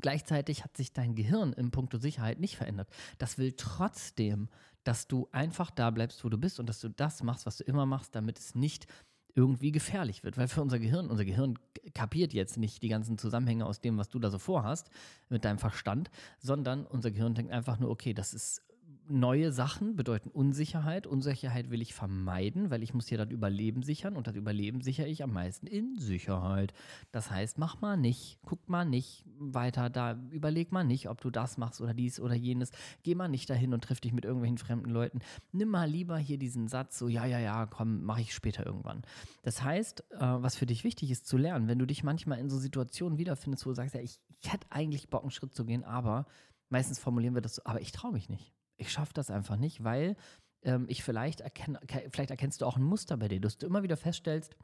Gleichzeitig 0.00 0.64
hat 0.64 0.76
sich 0.76 0.92
dein 0.92 1.14
Gehirn 1.14 1.52
im 1.52 1.72
Punkto 1.72 1.98
Sicherheit 1.98 2.38
nicht 2.38 2.56
verändert. 2.56 2.88
Das 3.18 3.38
will 3.38 3.52
trotzdem, 3.52 4.48
dass 4.90 5.06
du 5.06 5.28
einfach 5.30 5.70
da 5.70 5.88
bleibst, 5.90 6.24
wo 6.24 6.28
du 6.28 6.36
bist 6.36 6.58
und 6.58 6.68
dass 6.68 6.80
du 6.80 6.88
das 6.88 7.22
machst, 7.22 7.46
was 7.46 7.58
du 7.58 7.62
immer 7.62 7.86
machst, 7.86 8.12
damit 8.16 8.40
es 8.40 8.56
nicht 8.56 8.88
irgendwie 9.36 9.70
gefährlich 9.70 10.24
wird. 10.24 10.36
Weil 10.36 10.48
für 10.48 10.62
unser 10.62 10.80
Gehirn, 10.80 11.08
unser 11.08 11.24
Gehirn 11.24 11.60
kapiert 11.94 12.32
jetzt 12.32 12.56
nicht 12.56 12.82
die 12.82 12.88
ganzen 12.88 13.16
Zusammenhänge 13.16 13.66
aus 13.66 13.80
dem, 13.80 13.98
was 13.98 14.08
du 14.08 14.18
da 14.18 14.30
so 14.30 14.40
vorhast 14.40 14.90
mit 15.28 15.44
deinem 15.44 15.58
Verstand, 15.58 16.10
sondern 16.40 16.86
unser 16.86 17.12
Gehirn 17.12 17.34
denkt 17.34 17.52
einfach 17.52 17.78
nur, 17.78 17.88
okay, 17.88 18.14
das 18.14 18.34
ist 18.34 18.64
neue 19.08 19.52
Sachen 19.52 19.94
bedeuten 19.94 20.28
Unsicherheit. 20.28 21.06
Unsicherheit 21.06 21.70
will 21.70 21.82
ich 21.82 21.94
vermeiden, 21.94 22.70
weil 22.70 22.82
ich 22.82 22.92
muss 22.92 23.06
hier 23.06 23.18
das 23.18 23.30
Überleben 23.30 23.84
sichern 23.84 24.16
und 24.16 24.26
das 24.26 24.34
Überleben 24.34 24.80
sichere 24.80 25.06
ich 25.06 25.22
am 25.22 25.32
meisten 25.32 25.68
in 25.68 25.98
Sicherheit. 25.98 26.72
Das 27.12 27.30
heißt, 27.30 27.58
mach 27.58 27.80
mal 27.80 27.96
nicht, 27.96 28.40
guck 28.42 28.68
mal 28.68 28.84
nicht 28.84 29.24
weiter 29.40 29.90
da, 29.90 30.12
überleg 30.30 30.72
mal 30.72 30.84
nicht, 30.84 31.08
ob 31.08 31.20
du 31.20 31.30
das 31.30 31.58
machst 31.58 31.80
oder 31.80 31.94
dies 31.94 32.20
oder 32.20 32.34
jenes. 32.34 32.70
Geh 33.02 33.14
mal 33.14 33.28
nicht 33.28 33.48
dahin 33.50 33.74
und 33.74 33.82
triff 33.82 34.00
dich 34.00 34.12
mit 34.12 34.24
irgendwelchen 34.24 34.58
fremden 34.58 34.90
Leuten. 34.90 35.20
Nimm 35.52 35.68
mal 35.68 35.88
lieber 35.88 36.18
hier 36.18 36.38
diesen 36.38 36.68
Satz 36.68 36.98
so, 36.98 37.08
ja, 37.08 37.24
ja, 37.24 37.38
ja, 37.38 37.66
komm, 37.66 38.02
mache 38.04 38.20
ich 38.20 38.34
später 38.34 38.64
irgendwann. 38.66 39.02
Das 39.42 39.62
heißt, 39.62 40.04
äh, 40.10 40.18
was 40.20 40.56
für 40.56 40.66
dich 40.66 40.84
wichtig 40.84 41.10
ist 41.10 41.26
zu 41.26 41.36
lernen, 41.36 41.68
wenn 41.68 41.78
du 41.78 41.86
dich 41.86 42.04
manchmal 42.04 42.38
in 42.38 42.48
so 42.48 42.58
Situationen 42.58 43.18
wiederfindest, 43.18 43.66
wo 43.66 43.70
du 43.70 43.74
sagst, 43.74 43.94
ja, 43.94 44.00
ich, 44.00 44.20
ich 44.40 44.52
hätte 44.52 44.66
eigentlich 44.70 45.08
Bock, 45.10 45.22
einen 45.22 45.30
Schritt 45.30 45.54
zu 45.54 45.64
gehen, 45.64 45.84
aber 45.84 46.26
meistens 46.68 46.98
formulieren 46.98 47.34
wir 47.34 47.42
das 47.42 47.56
so, 47.56 47.62
aber 47.64 47.80
ich 47.80 47.92
traue 47.92 48.12
mich 48.12 48.28
nicht 48.28 48.52
ich 48.80 48.90
schaffe 48.90 49.12
das 49.14 49.30
einfach 49.30 49.56
nicht, 49.56 49.84
weil 49.84 50.16
ähm, 50.62 50.86
ich 50.88 51.04
vielleicht 51.04 51.40
erkenne, 51.40 51.78
vielleicht 52.10 52.30
erkennst 52.30 52.60
du 52.60 52.66
auch 52.66 52.76
ein 52.76 52.82
Muster 52.82 53.16
bei 53.16 53.28
dir, 53.28 53.40
dass 53.40 53.58
du 53.58 53.66
immer 53.66 53.82
wieder 53.82 53.96
feststellst, 53.96 54.56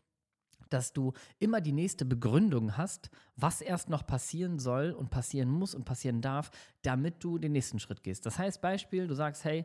dass 0.71 0.93
du 0.93 1.13
immer 1.39 1.61
die 1.61 1.73
nächste 1.73 2.05
Begründung 2.05 2.77
hast, 2.77 3.11
was 3.37 3.61
erst 3.61 3.89
noch 3.89 4.07
passieren 4.07 4.59
soll 4.59 4.93
und 4.93 5.11
passieren 5.11 5.51
muss 5.51 5.75
und 5.75 5.85
passieren 5.85 6.21
darf, 6.21 6.51
damit 6.83 7.23
du 7.23 7.39
den 7.39 7.53
nächsten 7.53 7.79
Schritt 7.79 8.03
gehst. 8.03 8.27
Das 8.27 8.39
heißt, 8.39 8.61
Beispiel, 8.61 9.07
du 9.07 9.15
sagst, 9.15 9.45
hey, 9.45 9.65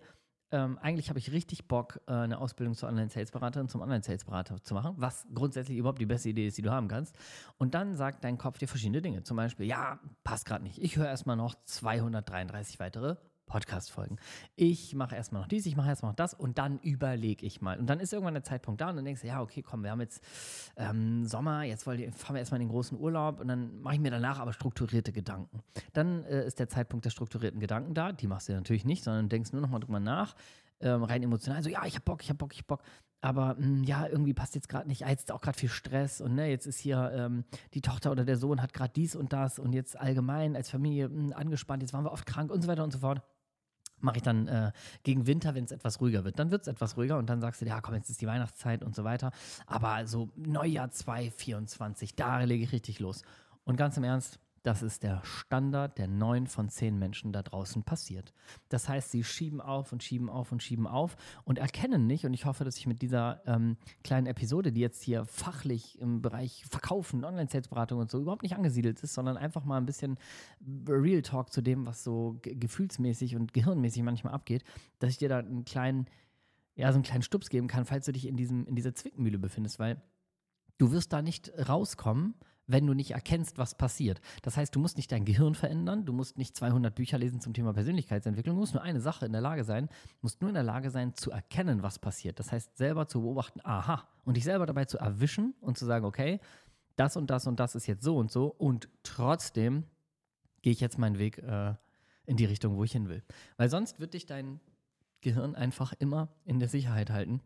ähm, 0.52 0.78
eigentlich 0.82 1.10
habe 1.10 1.18
ich 1.18 1.32
richtig 1.32 1.68
Bock, 1.68 2.02
äh, 2.08 2.12
eine 2.12 2.40
Ausbildung 2.40 2.76
zur 2.76 2.90
Online-Sales-Beraterin, 2.90 3.70
zum 3.70 3.82
Online-Sales-Berater 3.82 4.62
zu 4.62 4.74
machen, 4.74 4.96
was 4.98 5.26
grundsätzlich 5.34 5.78
überhaupt 5.78 6.00
die 6.00 6.06
beste 6.06 6.30
Idee 6.30 6.48
ist, 6.48 6.58
die 6.58 6.62
du 6.62 6.72
haben 6.72 6.90
kannst. 6.90 7.16
Und 7.58 7.74
dann 7.74 7.96
sagt 7.96 8.24
dein 8.24 8.38
Kopf 8.38 8.58
dir 8.58 8.68
verschiedene 8.68 9.02
Dinge. 9.02 9.24
Zum 9.24 9.38
Beispiel, 9.38 9.66
ja, 9.66 10.00
passt 10.24 10.46
gerade 10.46 10.64
nicht. 10.64 10.82
Ich 10.82 10.98
höre 10.98 11.08
erstmal 11.08 11.38
noch 11.38 11.56
233 11.64 12.80
weitere 12.80 13.16
Podcast-Folgen. 13.46 14.18
Ich 14.56 14.96
mache 14.96 15.16
erstmal 15.16 15.42
noch 15.42 15.48
dies, 15.48 15.66
ich 15.66 15.76
mache 15.76 15.90
erstmal 15.90 16.12
noch 16.12 16.16
das 16.16 16.34
und 16.34 16.58
dann 16.58 16.80
überlege 16.80 17.46
ich 17.46 17.62
mal. 17.62 17.80
Und 17.80 17.88
dann 17.88 18.00
ist 18.00 18.14
irgendwann 18.14 18.34
der 18.34 18.44
Zeitpunkt 18.44 18.82
da 18.82 18.90
und 18.90 18.96
dann 18.96 19.06
denkst 19.06 19.22
du, 19.22 19.28
ja, 19.28 19.42
okay, 19.42 19.62
komm, 19.62 19.84
wir 19.84 19.92
haben 19.92 20.02
jetzt 20.02 20.24
ähm, 20.78 21.26
Sommer, 21.26 21.64
jetzt 21.64 21.84
fahren 21.84 22.00
wir 22.00 22.38
erstmal 22.38 22.62
in 22.62 22.68
den 22.68 22.72
großen 22.72 23.00
Urlaub 23.00 23.40
und 23.40 23.48
dann 23.48 23.82
mache 23.82 23.96
ich 23.96 24.00
mir 24.00 24.12
danach 24.12 24.40
aber 24.40 24.54
strukturierte 24.54 25.12
Gedanken. 25.12 25.62
Dann 25.94 26.24
äh, 26.26 26.46
ist 26.46 26.60
der 26.60 26.70
Zeitpunkt 26.70 27.06
der 27.06 27.10
strukturierten 27.10 27.60
Gedanken 27.60 27.94
da. 27.94 28.12
Die 28.12 28.28
machst 28.28 28.50
du 28.50 28.54
natürlich 28.54 28.86
nicht, 28.86 29.04
sondern 29.04 29.30
denkst 29.30 29.52
nur 29.52 29.62
noch 29.62 29.70
mal 29.70 29.80
drüber 29.80 30.00
nach, 30.00 30.36
ähm, 30.80 31.04
rein 31.04 31.24
emotional. 31.24 31.62
So, 31.64 31.70
ja, 31.70 31.86
ich 31.86 31.96
habe 31.96 32.06
Bock, 32.06 32.24
ich 32.24 32.30
habe 32.30 32.38
Bock, 32.38 32.54
ich 32.54 32.60
habe 32.60 32.68
Bock. 32.68 32.82
Aber 33.22 33.56
mh, 33.56 33.64
hm, 33.64 33.84
ja, 33.84 34.08
irgendwie 34.08 34.34
passt 34.34 34.56
jetzt 34.56 34.68
gerade 34.68 34.88
nicht. 34.88 35.06
Ah, 35.06 35.10
jetzt 35.10 35.22
ist 35.22 35.32
auch 35.32 35.42
gerade 35.42 35.58
viel 35.58 35.70
Stress 35.70 36.22
und 36.22 36.36
ne, 36.36 36.50
jetzt 36.50 36.66
ist 36.66 36.80
hier 36.80 37.12
ähm, 37.14 37.46
die 37.74 37.82
Tochter 37.82 38.12
oder 38.12 38.26
der 38.26 38.38
Sohn 38.38 38.62
hat 38.62 38.74
gerade 38.74 38.92
dies 38.94 39.16
und 39.16 39.32
das 39.32 39.60
und 39.60 39.74
jetzt 39.74 40.00
allgemein 40.00 40.56
als 40.56 40.70
Familie 40.70 41.10
mh, 41.10 41.16
hm, 41.16 41.34
angespannt, 41.34 41.84
jetzt 41.84 41.94
waren 41.94 42.04
wir 42.04 42.12
oft 42.12 42.26
krank 42.26 42.52
und 42.52 42.62
so 42.62 42.68
weiter 42.68 42.84
und 42.84 42.92
so 42.92 43.00
fort 43.00 43.22
mache 44.04 44.18
ich 44.18 44.24
dann 44.24 44.48
äh, 44.48 44.72
gegen 45.04 45.28
Winter, 45.28 45.56
wenn 45.56 45.64
es 45.64 45.72
etwas 45.72 46.02
ruhiger 46.02 46.24
wird. 46.24 46.40
Dann 46.40 46.52
wird 46.52 46.64
es 46.64 46.68
etwas 46.68 46.98
ruhiger 46.98 47.18
und 47.18 47.30
dann 47.30 47.40
sagst 47.40 47.62
du, 47.62 47.66
ja 47.66 47.82
komm, 47.82 47.96
jetzt 47.96 48.10
ist 48.10 48.22
die 48.22 48.28
Weihnachtszeit 48.28 48.84
und 48.84 48.96
so 48.96 49.04
weiter. 49.04 49.32
Aber 49.68 50.08
so 50.08 50.30
Neujahr 50.36 50.90
2024, 50.90 52.16
da 52.16 52.42
lege 52.42 52.64
ich 52.64 52.72
richtig 52.72 53.00
los. 53.00 53.22
Und 53.64 53.78
ganz 53.78 53.98
im 53.98 54.04
Ernst, 54.04 54.40
das 54.64 54.84
ist 54.84 55.02
der 55.02 55.22
Standard, 55.24 55.98
der 55.98 56.08
neun 56.08 56.46
von 56.46 56.70
zehn 56.70 56.98
Menschen 57.00 57.32
da 57.34 57.42
draußen 57.42 57.84
passiert. 57.84 58.34
Das 58.70 58.88
heißt, 58.88 59.10
sie 59.10 59.24
schieben 59.24 59.60
auf 59.60 59.92
und 59.92 60.04
schieben 60.04 60.30
auf 60.30 60.52
und 60.52 60.62
schieben 60.62 60.86
auf 60.86 61.18
und 61.44 61.58
erkennen 61.58 62.06
nicht, 62.06 62.26
und 62.26 62.34
ich 62.34 62.46
hoffe, 62.46 62.64
dass 62.64 62.78
ich 62.78 62.86
mit 62.86 63.02
dieser 63.02 63.42
ähm, 63.48 63.78
kleinen 64.04 64.28
Episode, 64.28 64.72
die 64.72 64.82
jetzt 64.82 65.02
hier 65.02 65.26
fachlich 65.26 66.00
im 66.00 66.22
Bereich 66.22 66.64
Verkaufen, 66.70 67.26
Online-Sales-Beratung 67.26 68.00
und 68.00 68.12
so 68.12 68.20
überhaupt 68.20 68.44
nicht 68.44 68.56
angesiedelt 68.56 69.02
ist, 69.02 69.14
sondern 69.14 69.38
einfach 69.38 69.66
mal 69.66 69.78
ein 69.78 69.86
bisschen 69.86 70.18
Real 70.88 71.24
Talk 71.24 71.52
zu 71.52 71.62
dem, 71.62 71.88
was 71.88 72.04
so 72.04 72.38
gefühlsmäßig 72.42 73.36
und 73.36 73.54
gehirnmäßig 73.54 74.04
manchmal 74.04 74.34
abgeht, 74.34 74.64
dass 75.00 75.10
ich 75.10 75.18
dir 75.18 75.30
da 75.30 75.40
einen 75.40 75.66
kleinen, 75.66 76.06
ja, 76.76 76.92
so 76.92 76.96
einen 76.96 77.04
kleinen 77.04 77.24
Stups 77.24 77.50
geben 77.50 77.68
kann, 77.68 77.86
falls 77.86 78.06
du 78.06 78.12
dich 78.12 78.28
in, 78.28 78.38
diesem, 78.38 78.66
in 78.68 78.76
dieser 78.76 78.94
Zwickmühle 78.94 79.40
befindest, 79.40 79.80
weil 79.80 80.02
du 80.82 80.92
wirst 80.92 81.14
da 81.14 81.22
nicht 81.22 81.54
rauskommen, 81.70 82.34
wenn 82.66 82.88
du 82.88 82.94
nicht 82.94 83.12
erkennst, 83.12 83.60
was 83.60 83.76
passiert. 83.76 84.20
Das 84.42 84.58
heißt, 84.58 84.74
du 84.74 84.80
musst 84.80 84.98
nicht 84.98 85.12
dein 85.12 85.26
Gehirn 85.26 85.54
verändern, 85.54 86.06
du 86.06 86.14
musst 86.14 86.40
nicht 86.40 86.58
200 86.58 86.96
Bücher 86.96 87.20
lesen 87.20 87.40
zum 87.40 87.54
Thema 87.54 87.72
Persönlichkeitsentwicklung, 87.74 88.56
du 88.56 88.62
musst 88.62 88.74
nur 88.74 88.82
eine 88.82 89.00
Sache 89.00 89.28
in 89.28 89.32
der 89.32 89.42
Lage 89.42 89.64
sein, 89.64 89.90
musst 90.22 90.42
nur 90.42 90.50
in 90.50 90.56
der 90.56 90.64
Lage 90.64 90.90
sein 90.90 91.14
zu 91.14 91.30
erkennen, 91.30 91.84
was 91.84 92.00
passiert. 92.00 92.40
Das 92.40 92.52
heißt, 92.52 92.78
selber 92.78 93.08
zu 93.08 93.22
beobachten, 93.22 93.60
aha, 93.64 94.08
und 94.24 94.38
dich 94.38 94.44
selber 94.44 94.66
dabei 94.66 94.86
zu 94.86 94.98
erwischen 94.98 95.54
und 95.62 95.78
zu 95.78 95.86
sagen, 95.86 96.04
okay, 96.06 96.40
das 96.96 97.16
und 97.16 97.30
das 97.30 97.46
und 97.46 97.60
das 97.60 97.76
ist 97.76 97.86
jetzt 97.86 98.04
so 98.04 98.18
und 98.18 98.32
so 98.32 98.48
und 98.48 98.90
trotzdem 99.04 99.84
gehe 100.64 100.74
ich 100.74 100.80
jetzt 100.80 100.98
meinen 100.98 101.20
Weg 101.20 101.38
äh, 101.40 101.76
in 102.26 102.38
die 102.38 102.46
Richtung, 102.46 102.76
wo 102.76 102.84
ich 102.84 102.92
hin 102.92 103.08
will. 103.08 103.24
Weil 103.58 103.70
sonst 103.70 104.00
wird 104.00 104.16
dich 104.16 104.26
dein 104.26 104.60
Gehirn 105.22 105.54
einfach 105.54 105.94
immer 106.00 106.30
in 106.44 106.60
der 106.60 106.70
Sicherheit 106.70 107.12
halten 107.12 107.42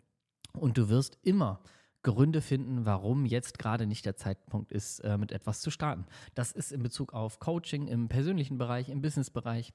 und 0.54 0.78
du 0.78 0.88
wirst 0.88 1.18
immer 1.24 1.62
Gründe 2.06 2.42
finden, 2.42 2.86
warum 2.86 3.26
jetzt 3.26 3.58
gerade 3.58 3.88
nicht 3.88 4.06
der 4.06 4.16
Zeitpunkt 4.16 4.72
ist, 4.72 5.00
äh, 5.00 5.18
mit 5.18 5.32
etwas 5.32 5.60
zu 5.60 5.72
starten. 5.72 6.06
Das 6.36 6.52
ist 6.52 6.72
in 6.72 6.84
Bezug 6.84 7.14
auf 7.14 7.40
Coaching 7.40 7.88
im 7.88 8.08
persönlichen 8.10 8.60
Bereich, 8.60 8.90
im 8.90 9.02
Businessbereich. 9.02 9.74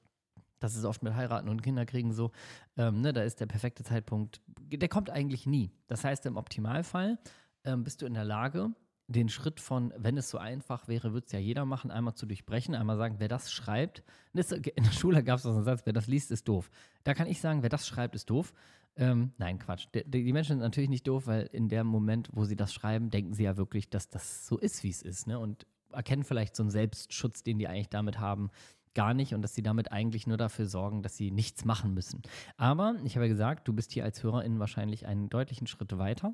Das 0.59 0.75
ist 0.77 0.85
oft 0.85 1.03
mit 1.03 1.13
Heiraten 1.13 1.49
und 1.49 1.61
Kinderkriegen 1.61 2.13
so. 2.13 2.31
Ähm, 2.77 3.01
ne, 3.01 3.11
da 3.11 3.23
ist 3.23 3.41
der 3.41 3.47
perfekte 3.47 3.83
Zeitpunkt, 3.83 4.41
der 4.47 4.87
kommt 4.87 5.09
eigentlich 5.09 5.45
nie. 5.45 5.71
Das 5.87 6.05
heißt, 6.05 6.25
im 6.25 6.37
Optimalfall 6.37 7.19
ähm, 7.65 7.83
bist 7.83 8.01
du 8.01 8.05
in 8.05 8.13
der 8.13 8.23
Lage, 8.23 8.71
den 9.09 9.27
Schritt 9.27 9.59
von, 9.59 9.93
wenn 9.97 10.15
es 10.15 10.29
so 10.29 10.37
einfach 10.37 10.87
wäre, 10.87 11.11
würde 11.11 11.25
es 11.25 11.33
ja 11.33 11.39
jeder 11.39 11.65
machen, 11.65 11.91
einmal 11.91 12.15
zu 12.15 12.25
durchbrechen, 12.25 12.75
einmal 12.75 12.95
sagen, 12.95 13.15
wer 13.17 13.27
das 13.27 13.51
schreibt. 13.51 14.03
In 14.33 14.83
der 14.85 14.91
Schule 14.91 15.21
gab 15.21 15.37
es 15.37 15.43
so 15.43 15.49
einen 15.49 15.65
Satz, 15.65 15.81
wer 15.83 15.91
das 15.91 16.07
liest, 16.07 16.31
ist 16.31 16.47
doof. 16.47 16.71
Da 17.03 17.13
kann 17.13 17.27
ich 17.27 17.41
sagen, 17.41 17.61
wer 17.61 17.69
das 17.69 17.85
schreibt, 17.85 18.15
ist 18.15 18.29
doof. 18.29 18.53
Ähm, 18.97 19.31
nein, 19.37 19.57
Quatsch. 19.57 19.87
Die, 19.93 20.03
die, 20.09 20.33
Menschen 20.33 20.53
sind 20.53 20.59
natürlich 20.59 20.89
nicht 20.89 21.07
doof, 21.07 21.27
weil 21.27 21.49
in 21.53 21.69
dem 21.69 21.87
Moment, 21.87 22.29
wo 22.33 22.43
sie 22.43 22.55
das 22.55 22.73
schreiben, 22.73 23.09
denken 23.09 23.33
sie 23.33 23.43
ja 23.43 23.57
wirklich, 23.57 23.89
dass 23.89 24.09
das 24.09 24.45
so 24.45 24.57
ist, 24.57 24.83
wie 24.83 24.89
es 24.89 25.01
ist. 25.01 25.27
Ne? 25.27 25.39
Und 25.39 25.65
erkennen 25.91 26.23
vielleicht 26.23 26.55
so 26.55 26.63
einen 26.63 26.71
Selbstschutz, 26.71 27.43
den 27.43 27.57
die 27.57 27.67
eigentlich 27.67 27.89
damit 27.89 28.19
haben, 28.19 28.49
gar 28.93 29.13
nicht 29.13 29.33
und 29.33 29.41
dass 29.41 29.55
sie 29.55 29.63
damit 29.63 29.91
eigentlich 29.91 30.27
nur 30.27 30.37
dafür 30.37 30.65
sorgen, 30.65 31.01
dass 31.01 31.15
sie 31.15 31.31
nichts 31.31 31.63
machen 31.65 31.93
müssen. 31.93 32.21
Aber 32.57 32.95
ich 33.05 33.15
habe 33.15 33.25
ja 33.25 33.31
gesagt, 33.31 33.67
du 33.67 33.73
bist 33.73 33.91
hier 33.91 34.03
als 34.03 34.21
Hörerin 34.21 34.59
wahrscheinlich 34.59 35.05
einen 35.05 35.29
deutlichen 35.29 35.67
Schritt 35.67 35.97
weiter. 35.97 36.33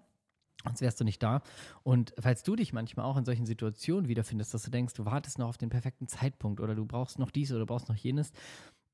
Sonst 0.64 0.82
wärst 0.82 1.00
du 1.00 1.04
nicht 1.04 1.22
da. 1.22 1.44
Und 1.84 2.14
falls 2.20 2.42
du 2.42 2.56
dich 2.56 2.74
manchmal 2.74 3.06
auch 3.06 3.16
in 3.16 3.26
solchen 3.26 3.46
Situationen 3.46 4.08
wiederfindest, 4.08 4.54
dass 4.54 4.64
du 4.64 4.72
denkst, 4.72 4.96
du 4.96 5.06
wartest 5.06 5.38
noch 5.38 5.50
auf 5.50 5.58
den 5.58 5.70
perfekten 5.70 6.08
Zeitpunkt 6.08 6.60
oder 6.60 6.74
du 6.74 6.86
brauchst 6.86 7.20
noch 7.20 7.30
dies 7.30 7.52
oder 7.52 7.60
du 7.60 7.66
brauchst 7.68 7.90
noch 7.90 7.96
jenes, 7.96 8.32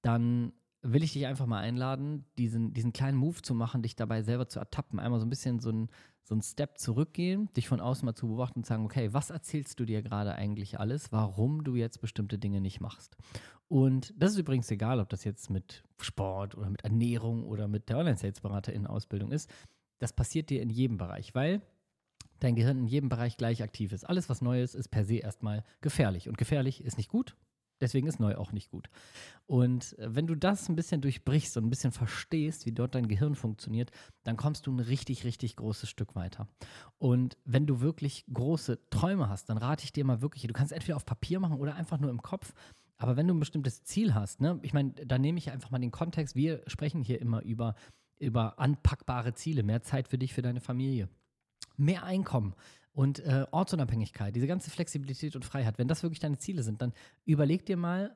dann 0.02 0.52
will 0.84 1.04
ich 1.04 1.14
dich 1.14 1.26
einfach 1.26 1.46
mal 1.46 1.60
einladen, 1.60 2.26
diesen, 2.38 2.74
diesen 2.74 2.94
kleinen 2.94 3.18
Move 3.18 3.42
zu 3.42 3.56
machen, 3.56 3.82
dich 3.82 3.96
dabei 3.96 4.22
selber 4.22 4.48
zu 4.48 4.60
ertappen. 4.60 5.00
Einmal 5.00 5.20
so 5.20 5.26
ein 5.26 5.30
bisschen 5.30 5.60
so 5.60 5.72
ein, 5.72 5.90
so 6.24 6.36
ein 6.36 6.42
Step 6.42 6.78
zurückgehen, 6.78 7.50
dich 7.56 7.68
von 7.68 7.80
außen 7.80 8.06
mal 8.06 8.14
zu 8.14 8.28
beobachten 8.28 8.60
und 8.60 8.66
sagen, 8.66 8.86
okay, 8.86 9.14
was 9.14 9.30
erzählst 9.30 9.80
du 9.80 9.86
dir 9.86 10.02
gerade 10.02 10.36
eigentlich 10.36 10.80
alles, 10.80 11.12
warum 11.12 11.64
du 11.64 11.76
jetzt 11.76 12.02
bestimmte 12.02 12.38
Dinge 12.38 12.62
nicht 12.62 12.82
machst? 12.82 13.16
Und 13.70 14.14
das 14.18 14.34
ist 14.34 14.40
übrigens 14.40 14.70
egal, 14.70 15.00
ob 15.00 15.10
das 15.10 15.24
jetzt 15.24 15.50
mit 15.50 15.84
Sport 16.00 16.56
oder 16.56 16.70
mit 16.70 16.84
Ernährung 16.84 17.44
oder 17.44 17.68
mit 17.68 17.90
der 17.90 17.98
Online-Sales-Berater-In-Ausbildung 17.98 19.32
ist. 19.32 19.50
Das 20.00 20.14
passiert 20.14 20.50
dir 20.50 20.62
in 20.62 20.70
jedem 20.70 20.98
Bereich, 20.98 21.34
weil 21.34 21.62
dein 22.40 22.56
Gehirn 22.56 22.80
in 22.80 22.88
jedem 22.88 23.10
Bereich 23.10 23.38
gleich 23.38 23.64
aktiv 23.64 23.94
ist. 23.94 24.04
Alles, 24.08 24.30
was 24.30 24.42
neu 24.42 24.62
ist, 24.62 24.76
ist 24.76 24.90
per 24.90 25.06
se 25.06 25.16
erstmal 25.16 25.64
gefährlich. 25.82 26.28
Und 26.28 26.38
gefährlich 26.38 26.84
ist 26.84 26.98
nicht 26.98 27.10
gut, 27.10 27.36
Deswegen 27.82 28.08
ist 28.08 28.20
neu 28.20 28.36
auch 28.36 28.52
nicht 28.52 28.70
gut. 28.70 28.90
Und 29.46 29.98
äh, 30.00 30.16
wenn 30.16 30.28
du 30.28 30.36
das 30.36 30.70
ein 30.70 30.76
bisschen 30.76 31.02
durchbrichst 31.02 31.58
und 31.58 31.66
ein 31.66 31.70
bisschen 31.70 31.92
verstehst, 31.92 32.66
wie 32.66 32.72
dort 32.72 32.96
dein 32.96 33.08
Gehirn 33.08 33.36
funktioniert, 33.36 33.92
dann 34.24 34.38
kommst 34.38 34.68
du 34.68 34.72
ein 34.72 34.80
richtig, 34.80 35.24
richtig 35.26 35.56
großes 35.56 35.90
Stück 35.90 36.16
weiter. 36.16 36.48
Und 36.98 37.38
wenn 37.46 37.68
du 37.68 37.82
wirklich 37.82 38.26
große 38.32 38.90
Träume 38.90 39.30
hast, 39.30 39.50
dann 39.50 39.58
rate 39.58 39.84
ich 39.84 39.92
dir 39.92 40.06
mal 40.06 40.22
wirklich, 40.22 40.44
du 40.44 40.54
kannst 40.54 40.72
entweder 40.72 40.96
auf 40.96 41.06
Papier 41.06 41.40
machen 41.40 41.60
oder 41.60 41.76
einfach 41.76 42.00
nur 42.00 42.10
im 42.10 42.22
Kopf. 42.22 42.54
Aber 42.98 43.18
wenn 43.18 43.28
du 43.28 43.34
ein 43.34 43.40
bestimmtes 43.40 43.84
Ziel 43.84 44.14
hast, 44.14 44.40
ne, 44.40 44.60
ich 44.62 44.74
meine, 44.74 44.92
da 44.94 45.18
nehme 45.18 45.38
ich 45.38 45.52
einfach 45.52 45.72
mal 45.72 45.80
den 45.80 45.92
Kontext, 45.92 46.36
wir 46.36 46.62
sprechen 46.68 47.02
hier 47.02 47.20
immer 47.20 47.42
über, 47.42 47.76
über 48.18 48.60
anpackbare 48.60 49.34
Ziele, 49.34 49.64
mehr 49.64 49.82
Zeit 49.82 50.08
für 50.08 50.18
dich, 50.18 50.34
für 50.34 50.42
deine 50.42 50.62
Familie, 50.62 51.10
mehr 51.76 52.04
Einkommen, 52.04 52.56
und 52.94 53.20
äh, 53.20 53.46
Ortsunabhängigkeit, 53.52 54.36
diese 54.36 54.48
ganze 54.48 54.70
Flexibilität 54.70 55.36
und 55.36 55.46
Freiheit, 55.46 55.78
wenn 55.78 55.88
das 55.88 56.04
wirklich 56.04 56.20
deine 56.20 56.38
Ziele 56.38 56.64
sind, 56.64 56.82
dann 56.82 56.94
überleg 57.26 57.66
dir 57.66 57.78
mal, 57.78 58.16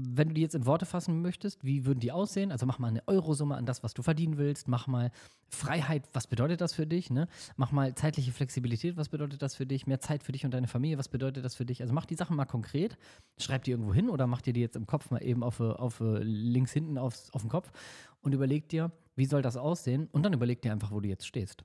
wenn 0.00 0.28
du 0.28 0.34
die 0.34 0.42
jetzt 0.42 0.54
in 0.54 0.64
Worte 0.64 0.86
fassen 0.86 1.22
möchtest, 1.22 1.64
wie 1.64 1.84
würden 1.84 1.98
die 1.98 2.12
aussehen? 2.12 2.52
Also 2.52 2.66
mach 2.66 2.78
mal 2.78 2.86
eine 2.88 3.02
Eurosumme 3.08 3.56
an 3.56 3.66
das, 3.66 3.82
was 3.82 3.94
du 3.94 4.02
verdienen 4.02 4.38
willst. 4.38 4.68
Mach 4.68 4.86
mal 4.86 5.10
Freiheit, 5.48 6.08
was 6.12 6.28
bedeutet 6.28 6.60
das 6.60 6.72
für 6.72 6.86
dich? 6.86 7.10
Ne? 7.10 7.26
Mach 7.56 7.72
mal 7.72 7.94
zeitliche 7.96 8.30
Flexibilität, 8.30 8.96
was 8.96 9.08
bedeutet 9.08 9.42
das 9.42 9.56
für 9.56 9.66
dich? 9.66 9.88
Mehr 9.88 9.98
Zeit 9.98 10.22
für 10.22 10.30
dich 10.30 10.44
und 10.44 10.54
deine 10.54 10.68
Familie, 10.68 10.98
was 10.98 11.08
bedeutet 11.08 11.44
das 11.44 11.56
für 11.56 11.66
dich? 11.66 11.82
Also 11.82 11.94
mach 11.94 12.06
die 12.06 12.14
Sachen 12.14 12.36
mal 12.36 12.44
konkret, 12.44 12.96
schreib 13.38 13.64
die 13.64 13.72
irgendwo 13.72 13.92
hin 13.92 14.08
oder 14.08 14.28
mach 14.28 14.40
dir 14.40 14.52
die 14.52 14.60
jetzt 14.60 14.76
im 14.76 14.86
Kopf 14.86 15.10
mal 15.10 15.22
eben 15.22 15.42
auf, 15.42 15.58
auf 15.58 16.00
links 16.00 16.72
hinten 16.72 16.96
aufs, 16.96 17.30
auf 17.32 17.42
den 17.42 17.50
Kopf 17.50 17.72
und 18.20 18.32
überleg 18.34 18.68
dir, 18.68 18.92
wie 19.16 19.26
soll 19.26 19.42
das 19.42 19.56
aussehen? 19.56 20.08
Und 20.12 20.22
dann 20.22 20.32
überleg 20.32 20.62
dir 20.62 20.70
einfach, 20.70 20.92
wo 20.92 21.00
du 21.00 21.08
jetzt 21.08 21.26
stehst. 21.26 21.64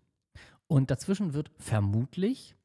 Und 0.74 0.90
dazwischen 0.90 1.36
wird 1.36 1.52
vermutlich 1.60 2.56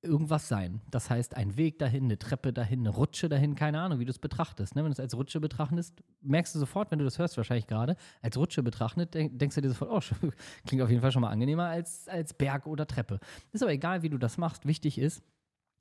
irgendwas 0.00 0.48
sein. 0.48 0.80
Das 0.90 1.10
heißt, 1.10 1.36
ein 1.36 1.58
Weg 1.58 1.78
dahin, 1.78 2.04
eine 2.04 2.18
Treppe 2.18 2.54
dahin, 2.54 2.78
eine 2.80 2.88
Rutsche 2.88 3.28
dahin, 3.28 3.54
keine 3.54 3.82
Ahnung, 3.82 3.98
wie 3.98 4.06
du 4.06 4.12
es 4.12 4.18
betrachtest. 4.18 4.74
Ne? 4.74 4.82
Wenn 4.82 4.88
du 4.88 4.94
es 4.94 5.00
als 5.00 5.14
Rutsche 5.14 5.40
betrachtest, 5.40 6.02
merkst 6.22 6.54
du 6.54 6.58
sofort, 6.58 6.90
wenn 6.90 6.98
du 6.98 7.04
das 7.04 7.18
hörst, 7.18 7.36
wahrscheinlich 7.36 7.66
gerade, 7.66 7.96
als 8.22 8.38
Rutsche 8.38 8.62
betrachtet, 8.62 9.12
denkst 9.12 9.56
du 9.56 9.60
dir 9.60 9.68
sofort, 9.68 10.14
oh, 10.22 10.28
klingt 10.66 10.82
auf 10.82 10.88
jeden 10.88 11.02
Fall 11.02 11.12
schon 11.12 11.20
mal 11.20 11.28
angenehmer 11.28 11.66
als, 11.66 12.08
als 12.08 12.32
Berg 12.32 12.66
oder 12.66 12.86
Treppe. 12.86 13.20
Ist 13.52 13.62
aber 13.62 13.72
egal, 13.72 14.02
wie 14.02 14.08
du 14.08 14.16
das 14.16 14.38
machst. 14.38 14.64
Wichtig 14.64 14.96
ist, 14.96 15.22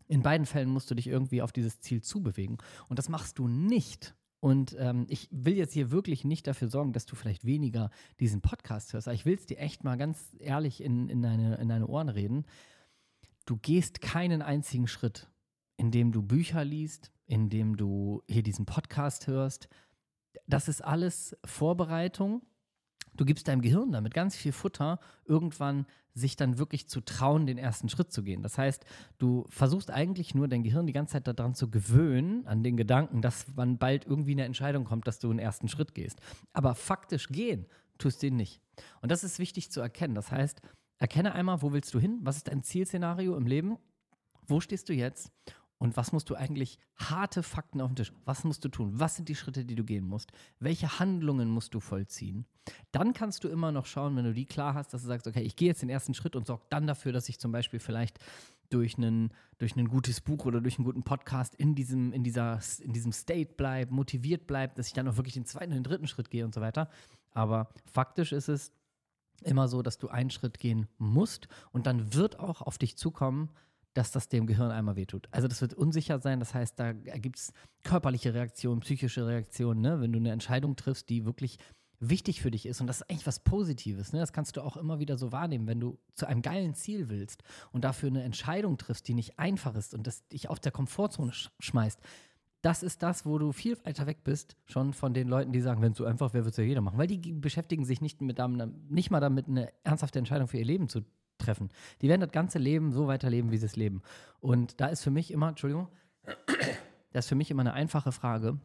in 0.10 0.22
beiden 0.22 0.46
Fällen 0.46 0.68
musst 0.68 0.92
du 0.92 0.96
dich 0.96 1.08
irgendwie 1.08 1.42
auf 1.42 1.54
dieses 1.54 1.80
Ziel 1.80 2.02
zubewegen. 2.02 2.58
Und 2.90 3.00
das 3.00 3.08
machst 3.08 3.40
du 3.40 3.48
nicht, 3.48 4.14
und 4.44 4.76
ähm, 4.78 5.06
ich 5.08 5.30
will 5.32 5.56
jetzt 5.56 5.72
hier 5.72 5.90
wirklich 5.90 6.26
nicht 6.26 6.48
dafür 6.48 6.68
sorgen, 6.68 6.92
dass 6.92 7.06
du 7.06 7.16
vielleicht 7.16 7.46
weniger 7.46 7.90
diesen 8.20 8.42
Podcast 8.42 8.92
hörst. 8.92 9.08
Aber 9.08 9.16
ich 9.16 9.26
will 9.26 9.36
es 9.36 9.46
dir 9.46 9.58
echt 9.58 9.86
mal 9.86 9.96
ganz 9.96 10.36
ehrlich 10.38 10.84
in, 10.84 11.08
in, 11.08 11.22
deine, 11.22 11.56
in 11.56 11.70
deine 11.70 11.88
Ohren 11.88 12.10
reden. 12.10 12.46
Du 13.46 13.56
gehst 13.56 14.02
keinen 14.02 14.42
einzigen 14.42 14.88
Schritt, 14.88 15.30
indem 15.78 16.12
du 16.12 16.22
Bücher 16.22 16.66
liest, 16.66 17.14
indem 17.26 17.78
du 17.78 18.22
hier 18.28 18.44
diesen 18.44 18.66
Podcast 18.66 19.28
hörst. 19.28 19.70
Das 20.46 20.68
ist 20.68 20.84
alles 20.84 21.38
Vorbereitung 21.46 22.42
du 23.16 23.26
gibst 23.26 23.48
deinem 23.48 23.62
Gehirn 23.62 23.92
damit 23.92 24.14
ganz 24.14 24.36
viel 24.36 24.52
Futter, 24.52 25.00
irgendwann 25.26 25.86
sich 26.16 26.36
dann 26.36 26.58
wirklich 26.58 26.88
zu 26.88 27.02
trauen, 27.02 27.48
den 27.48 27.58
ersten 27.58 27.90
Schritt 27.90 28.12
zu 28.12 28.24
gehen. 28.24 28.44
Das 28.44 28.58
heißt, 28.58 28.86
du 29.18 29.46
versuchst 29.50 29.90
eigentlich 29.90 30.36
nur 30.36 30.48
dein 30.48 30.64
Gehirn 30.64 30.86
die 30.86 30.94
ganze 30.94 31.14
Zeit 31.14 31.28
daran 31.28 31.56
zu 31.56 31.72
gewöhnen, 31.72 32.46
an 32.46 32.64
den 32.64 32.78
Gedanken, 32.78 33.22
dass 33.22 33.46
wann 33.56 33.78
bald 33.78 34.06
irgendwie 34.06 34.34
eine 34.34 34.46
Entscheidung 34.46 34.84
kommt, 34.84 35.08
dass 35.08 35.20
du 35.20 35.30
einen 35.30 35.40
ersten 35.40 35.68
Schritt 35.68 35.96
gehst. 35.96 36.20
Aber 36.54 36.76
faktisch 36.76 37.30
gehen 37.30 37.66
tust 37.98 38.22
du 38.22 38.28
ihn 38.28 38.36
nicht. 38.36 38.62
Und 39.02 39.12
das 39.12 39.24
ist 39.24 39.40
wichtig 39.40 39.72
zu 39.72 39.82
erkennen. 39.82 40.16
Das 40.16 40.32
heißt, 40.32 40.62
erkenne 41.00 41.34
einmal, 41.34 41.62
wo 41.62 41.74
willst 41.74 41.94
du 41.94 42.00
hin? 42.00 42.20
Was 42.22 42.38
ist 42.38 42.48
dein 42.48 42.64
Zielszenario 42.64 43.36
im 43.36 43.48
Leben? 43.48 43.78
Wo 44.48 44.60
stehst 44.60 44.90
du 44.90 44.94
jetzt? 44.94 45.32
Und 45.84 45.98
was 45.98 46.14
musst 46.14 46.30
du 46.30 46.36
eigentlich 46.36 46.80
harte 46.96 47.44
Fakten 47.44 47.82
auf 47.82 47.90
den 47.90 47.98
Tisch? 47.98 48.14
Was 48.24 48.46
musst 48.46 48.64
du 48.64 48.70
tun? 48.70 49.02
Was 49.02 49.18
sind 49.18 49.28
die 49.28 49.36
Schritte, 49.36 49.66
die 49.66 49.76
du 49.76 49.84
gehen 49.84 50.08
musst? 50.08 50.32
Welche 50.60 50.98
Handlungen 50.98 51.50
musst 51.50 51.74
du 51.74 51.82
vollziehen? 51.82 52.46
Dann 52.94 53.12
kannst 53.12 53.44
du 53.44 53.50
immer 53.50 53.74
noch 53.74 53.86
schauen, 53.86 54.16
wenn 54.16 54.24
du 54.24 54.34
die 54.34 54.46
klar 54.46 54.76
hast, 54.76 54.94
dass 54.94 55.02
du 55.02 55.10
sagst, 55.10 55.28
okay, 55.28 55.42
ich 55.42 55.58
gehe 55.58 55.68
jetzt 55.68 55.82
den 55.82 55.90
ersten 55.90 56.14
Schritt 56.14 56.38
und 56.38 56.48
sorge 56.48 56.64
dann 56.70 56.88
dafür, 56.88 57.12
dass 57.12 57.28
ich 57.28 57.38
zum 57.38 57.52
Beispiel 57.52 57.82
vielleicht 57.82 58.18
durch 58.70 58.98
ein 58.98 59.34
durch 59.58 59.76
ein 59.76 59.90
gutes 59.90 60.22
Buch 60.22 60.46
oder 60.46 60.62
durch 60.62 60.78
einen 60.78 60.86
guten 60.86 61.04
Podcast 61.04 61.54
in 61.54 61.76
diesem, 61.76 62.14
in 62.14 62.24
dieser, 62.24 62.62
in 62.80 62.94
diesem 62.94 63.12
State 63.12 63.56
bleibe, 63.56 63.94
motiviert 63.94 64.48
bleibe, 64.48 64.76
dass 64.76 64.88
ich 64.88 64.94
dann 64.94 65.10
auch 65.10 65.18
wirklich 65.18 65.34
den 65.34 65.46
zweiten 65.46 65.74
und 65.74 65.80
den 65.80 65.84
dritten 65.84 66.08
Schritt 66.08 66.32
gehe 66.32 66.46
und 66.46 66.56
so 66.56 66.62
weiter. 66.62 66.90
Aber 67.32 67.68
faktisch 67.92 68.32
ist 68.32 68.48
es 68.48 68.72
immer 69.42 69.68
so, 69.68 69.82
dass 69.82 69.98
du 69.98 70.08
einen 70.08 70.30
Schritt 70.30 70.60
gehen 70.60 70.88
musst 70.98 71.50
und 71.74 71.88
dann 71.88 72.14
wird 72.14 72.40
auch 72.40 72.62
auf 72.62 72.78
dich 72.78 72.96
zukommen, 72.96 73.50
dass 73.94 74.12
das 74.12 74.28
dem 74.28 74.48
Gehirn 74.48 74.72
einmal 74.72 74.96
wehtut. 74.96 75.28
Also 75.32 75.48
das 75.48 75.62
wird 75.62 75.74
unsicher 75.74 76.20
sein, 76.20 76.40
das 76.40 76.54
heißt, 76.54 76.80
da 76.80 76.94
gibt 76.94 77.38
es 77.38 77.54
körperliche 77.84 78.34
Reaktionen, 78.34 78.82
psychische 78.82 79.28
Reaktionen, 79.28 79.82
ne? 79.82 80.02
wenn 80.02 80.12
du 80.12 80.20
eine 80.20 80.32
Entscheidung 80.32 80.76
triffst, 80.76 81.10
die 81.10 81.26
wirklich 81.26 81.58
wichtig 82.10 82.42
für 82.42 82.52
dich 82.52 82.66
ist. 82.66 82.82
Und 82.82 82.88
das 82.88 82.98
ist 82.98 83.10
eigentlich 83.10 83.28
was 83.28 83.40
Positives. 83.40 84.14
Ne? 84.14 84.20
Das 84.20 84.34
kannst 84.34 84.58
du 84.58 84.62
auch 84.62 84.78
immer 84.78 85.00
wieder 85.00 85.18
so 85.18 85.32
wahrnehmen, 85.32 85.68
wenn 85.68 85.80
du 85.80 86.00
zu 86.16 86.26
einem 86.26 86.42
geilen 86.42 86.74
Ziel 86.74 87.10
willst 87.10 87.44
und 87.72 87.84
dafür 87.84 88.10
eine 88.10 88.24
Entscheidung 88.24 88.78
triffst, 88.78 89.08
die 89.08 89.14
nicht 89.14 89.40
einfach 89.40 89.76
ist 89.76 89.94
und 89.94 90.08
das 90.08 90.28
dich 90.28 90.50
auf 90.50 90.60
der 90.60 90.72
Komfortzone 90.72 91.32
sch 91.32 91.52
schmeißt. 91.60 92.00
Das 92.62 92.82
ist 92.82 93.04
das, 93.04 93.26
wo 93.26 93.38
du 93.38 93.52
viel 93.52 93.78
weiter 93.86 94.08
weg 94.08 94.24
bist, 94.24 94.56
schon 94.66 94.94
von 94.94 95.14
den 95.14 95.28
Leuten, 95.28 95.52
die 95.52 95.60
sagen, 95.60 95.82
wenn 95.82 95.92
es 95.92 95.98
so 95.98 96.06
einfach 96.06 96.34
wäre, 96.34 96.46
würde 96.46 96.52
es 96.52 96.58
ja 96.58 96.64
jeder 96.64 96.80
machen. 96.80 96.98
Weil 96.98 97.08
die 97.08 97.34
beschäftigen 97.34 97.84
sich 97.84 98.00
nicht, 98.00 98.22
mit, 98.22 98.40
nicht 98.90 99.12
mal 99.12 99.20
damit, 99.20 99.48
eine 99.50 99.74
ernsthafte 99.84 100.20
Entscheidung 100.20 100.48
für 100.48 100.58
ihr 100.58 100.66
Leben 100.66 100.88
zu 100.88 101.02
treffen. 101.38 101.70
Die 102.02 102.10
werden 102.10 102.22
das 102.22 102.32
ganze 102.32 102.60
Leben 102.60 102.92
so 102.92 103.08
weiterleben, 103.08 103.52
wie 103.52 103.58
sie 103.58 103.66
es 103.66 103.76
leben. 103.76 104.02
Und 104.40 104.80
da 104.80 104.88
ist 104.88 105.04
für 105.04 105.12
mich 105.12 105.32
immer, 105.32 105.50
Entschuldigung, 105.50 105.88
das 107.12 107.26
ist 107.26 107.30
für 107.30 107.36
mich 107.36 107.52
immer 107.52 107.62
eine 107.62 107.74
einfache 107.74 108.12
Frage, 108.12 108.60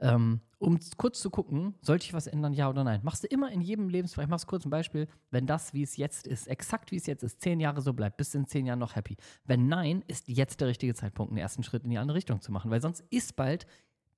ähm, 0.00 0.40
um 0.58 0.78
kurz 0.96 1.20
zu 1.20 1.30
gucken, 1.30 1.74
sollte 1.80 2.04
ich 2.04 2.14
was 2.14 2.26
ändern, 2.26 2.52
ja 2.52 2.68
oder 2.68 2.84
nein. 2.84 3.00
Machst 3.02 3.22
du 3.22 3.28
immer 3.28 3.50
in 3.50 3.60
jedem 3.60 3.88
Lebensbereich, 3.88 4.28
machst 4.28 4.46
kurz 4.46 4.64
ein 4.64 4.70
Beispiel, 4.70 5.08
wenn 5.30 5.46
das, 5.46 5.72
wie 5.72 5.82
es 5.82 5.96
jetzt 5.96 6.26
ist, 6.26 6.48
exakt 6.48 6.90
wie 6.90 6.96
es 6.96 7.06
jetzt 7.06 7.22
ist, 7.22 7.40
zehn 7.40 7.60
Jahre 7.60 7.80
so 7.80 7.92
bleibt, 7.92 8.16
bist 8.16 8.34
du 8.34 8.38
in 8.38 8.46
zehn 8.46 8.66
Jahren 8.66 8.78
noch 8.78 8.96
happy. 8.96 9.16
Wenn 9.44 9.68
nein, 9.68 10.02
ist 10.06 10.28
jetzt 10.28 10.60
der 10.60 10.68
richtige 10.68 10.94
Zeitpunkt, 10.94 11.30
einen 11.30 11.38
ersten 11.38 11.62
Schritt 11.62 11.84
in 11.84 11.90
die 11.90 11.98
andere 11.98 12.16
Richtung 12.16 12.40
zu 12.40 12.50
machen, 12.50 12.70
weil 12.70 12.80
sonst 12.80 13.04
ist 13.10 13.36
bald 13.36 13.66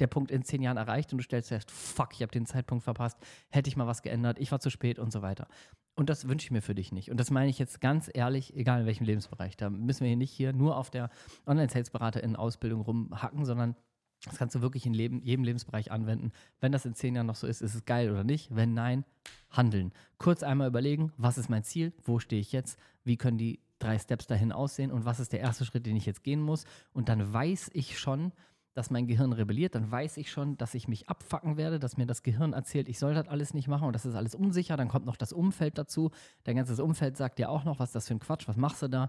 der 0.01 0.07
Punkt 0.07 0.31
in 0.31 0.43
zehn 0.43 0.63
Jahren 0.63 0.77
erreicht 0.77 1.13
und 1.13 1.19
du 1.19 1.25
stellst 1.25 1.49
fest, 1.49 1.71
fuck, 1.71 2.11
ich 2.13 2.23
habe 2.23 2.33
den 2.33 2.47
Zeitpunkt 2.47 2.85
verpasst, 2.85 3.19
hätte 3.51 3.69
ich 3.69 3.77
mal 3.77 3.87
was 3.87 4.03
geändert, 4.03 4.39
ich 4.39 4.53
war 4.53 4.61
zu 4.61 4.71
spät 4.71 4.99
und 4.99 5.13
so 5.13 5.23
weiter. 5.23 5.49
Und 5.95 6.11
das 6.11 6.29
wünsche 6.29 6.45
ich 6.45 6.51
mir 6.51 6.61
für 6.61 6.75
dich 6.75 6.93
nicht. 6.93 7.11
Und 7.11 7.19
das 7.19 7.31
meine 7.31 7.49
ich 7.49 7.59
jetzt 7.59 7.81
ganz 7.81 8.11
ehrlich, 8.13 8.55
egal 8.55 8.81
in 8.81 8.87
welchem 8.87 9.05
Lebensbereich. 9.05 9.57
Da 9.57 9.71
müssen 9.71 10.01
wir 10.01 10.09
hier 10.09 10.17
nicht 10.17 10.31
hier 10.31 10.53
nur 10.53 10.77
auf 10.77 10.91
der 10.91 11.09
Online-Sales-BeraterInnen-Ausbildung 11.47 12.83
rumhacken, 12.83 13.47
sondern 13.47 13.77
Das 14.25 14.39
kannst 14.39 14.55
du 14.55 14.61
wirklich 14.61 14.87
in 14.87 14.95
Leben, 14.95 15.23
jedem 15.23 15.45
Lebensbereich 15.45 15.93
anwenden. 15.93 16.33
Wenn 16.61 16.73
das 16.73 16.85
in 16.85 16.95
zehn 16.95 17.15
Jahren 17.15 17.27
noch 17.27 17.37
so 17.37 17.47
ist, 17.47 17.63
ist 17.63 17.75
es 17.75 17.85
geil 17.85 18.11
oder 18.11 18.25
nicht? 18.25 18.55
Wenn 18.55 18.75
nein, 18.75 19.05
handeln. 19.51 19.93
Kurz 20.19 20.43
einmal 20.43 20.69
überlegen, 20.69 21.13
was 21.17 21.39
ist 21.39 21.49
mein 21.49 21.65
Ziel? 21.65 21.93
Wo 22.03 22.19
stehe 22.19 22.41
ich 22.41 22.53
jetzt? 22.53 22.79
Wie 23.05 23.17
können 23.17 23.39
die 23.39 23.61
drei 23.79 23.99
Steps 23.99 24.27
dahin 24.27 24.53
aussehen? 24.53 24.91
Und 24.91 25.05
was 25.05 25.21
ist 25.21 25.33
der 25.33 25.41
erste 25.41 25.65
Schritt, 25.65 25.87
den 25.87 25.97
ich 25.97 26.07
jetzt 26.07 26.25
gehen 26.25 26.41
muss? 26.41 26.65
Und 26.93 27.09
dann 27.09 27.33
weiß 27.33 27.71
ich 27.75 27.99
schon, 27.99 28.33
dass 28.77 28.91
mein 28.91 29.07
Gehirn 29.07 29.33
rebelliert, 29.33 29.75
dann 29.75 29.91
weiß 29.91 30.19
ich 30.19 30.31
schon, 30.31 30.59
dass 30.59 30.75
ich 30.75 30.87
mich 30.87 31.09
abfacken 31.09 31.57
werde, 31.57 31.79
dass 31.79 31.97
mir 31.97 32.07
das 32.07 32.23
Gehirn 32.23 32.53
erzählt, 32.53 32.89
ich 32.89 32.99
soll 32.99 33.15
das 33.15 33.29
alles 33.29 33.55
nicht 33.55 33.69
machen 33.69 33.87
und 33.87 33.95
das 33.95 34.05
ist 34.05 34.15
alles 34.15 34.35
unsicher. 34.35 34.77
Dann 34.77 34.89
kommt 34.89 35.07
noch 35.07 35.17
das 35.17 35.33
Umfeld 35.33 35.79
dazu. 35.79 36.11
Dein 36.45 36.57
ganzes 36.57 36.79
Umfeld 36.79 37.17
sagt 37.17 37.39
dir 37.39 37.49
auch 37.49 37.65
noch, 37.65 37.79
was 37.79 37.91
ist 37.91 37.95
das 37.95 38.09
für 38.09 38.15
ein 38.15 38.21
Quatsch, 38.21 38.49
was 38.49 38.57
machst 38.57 38.83
du 38.83 38.89
da? 38.89 39.09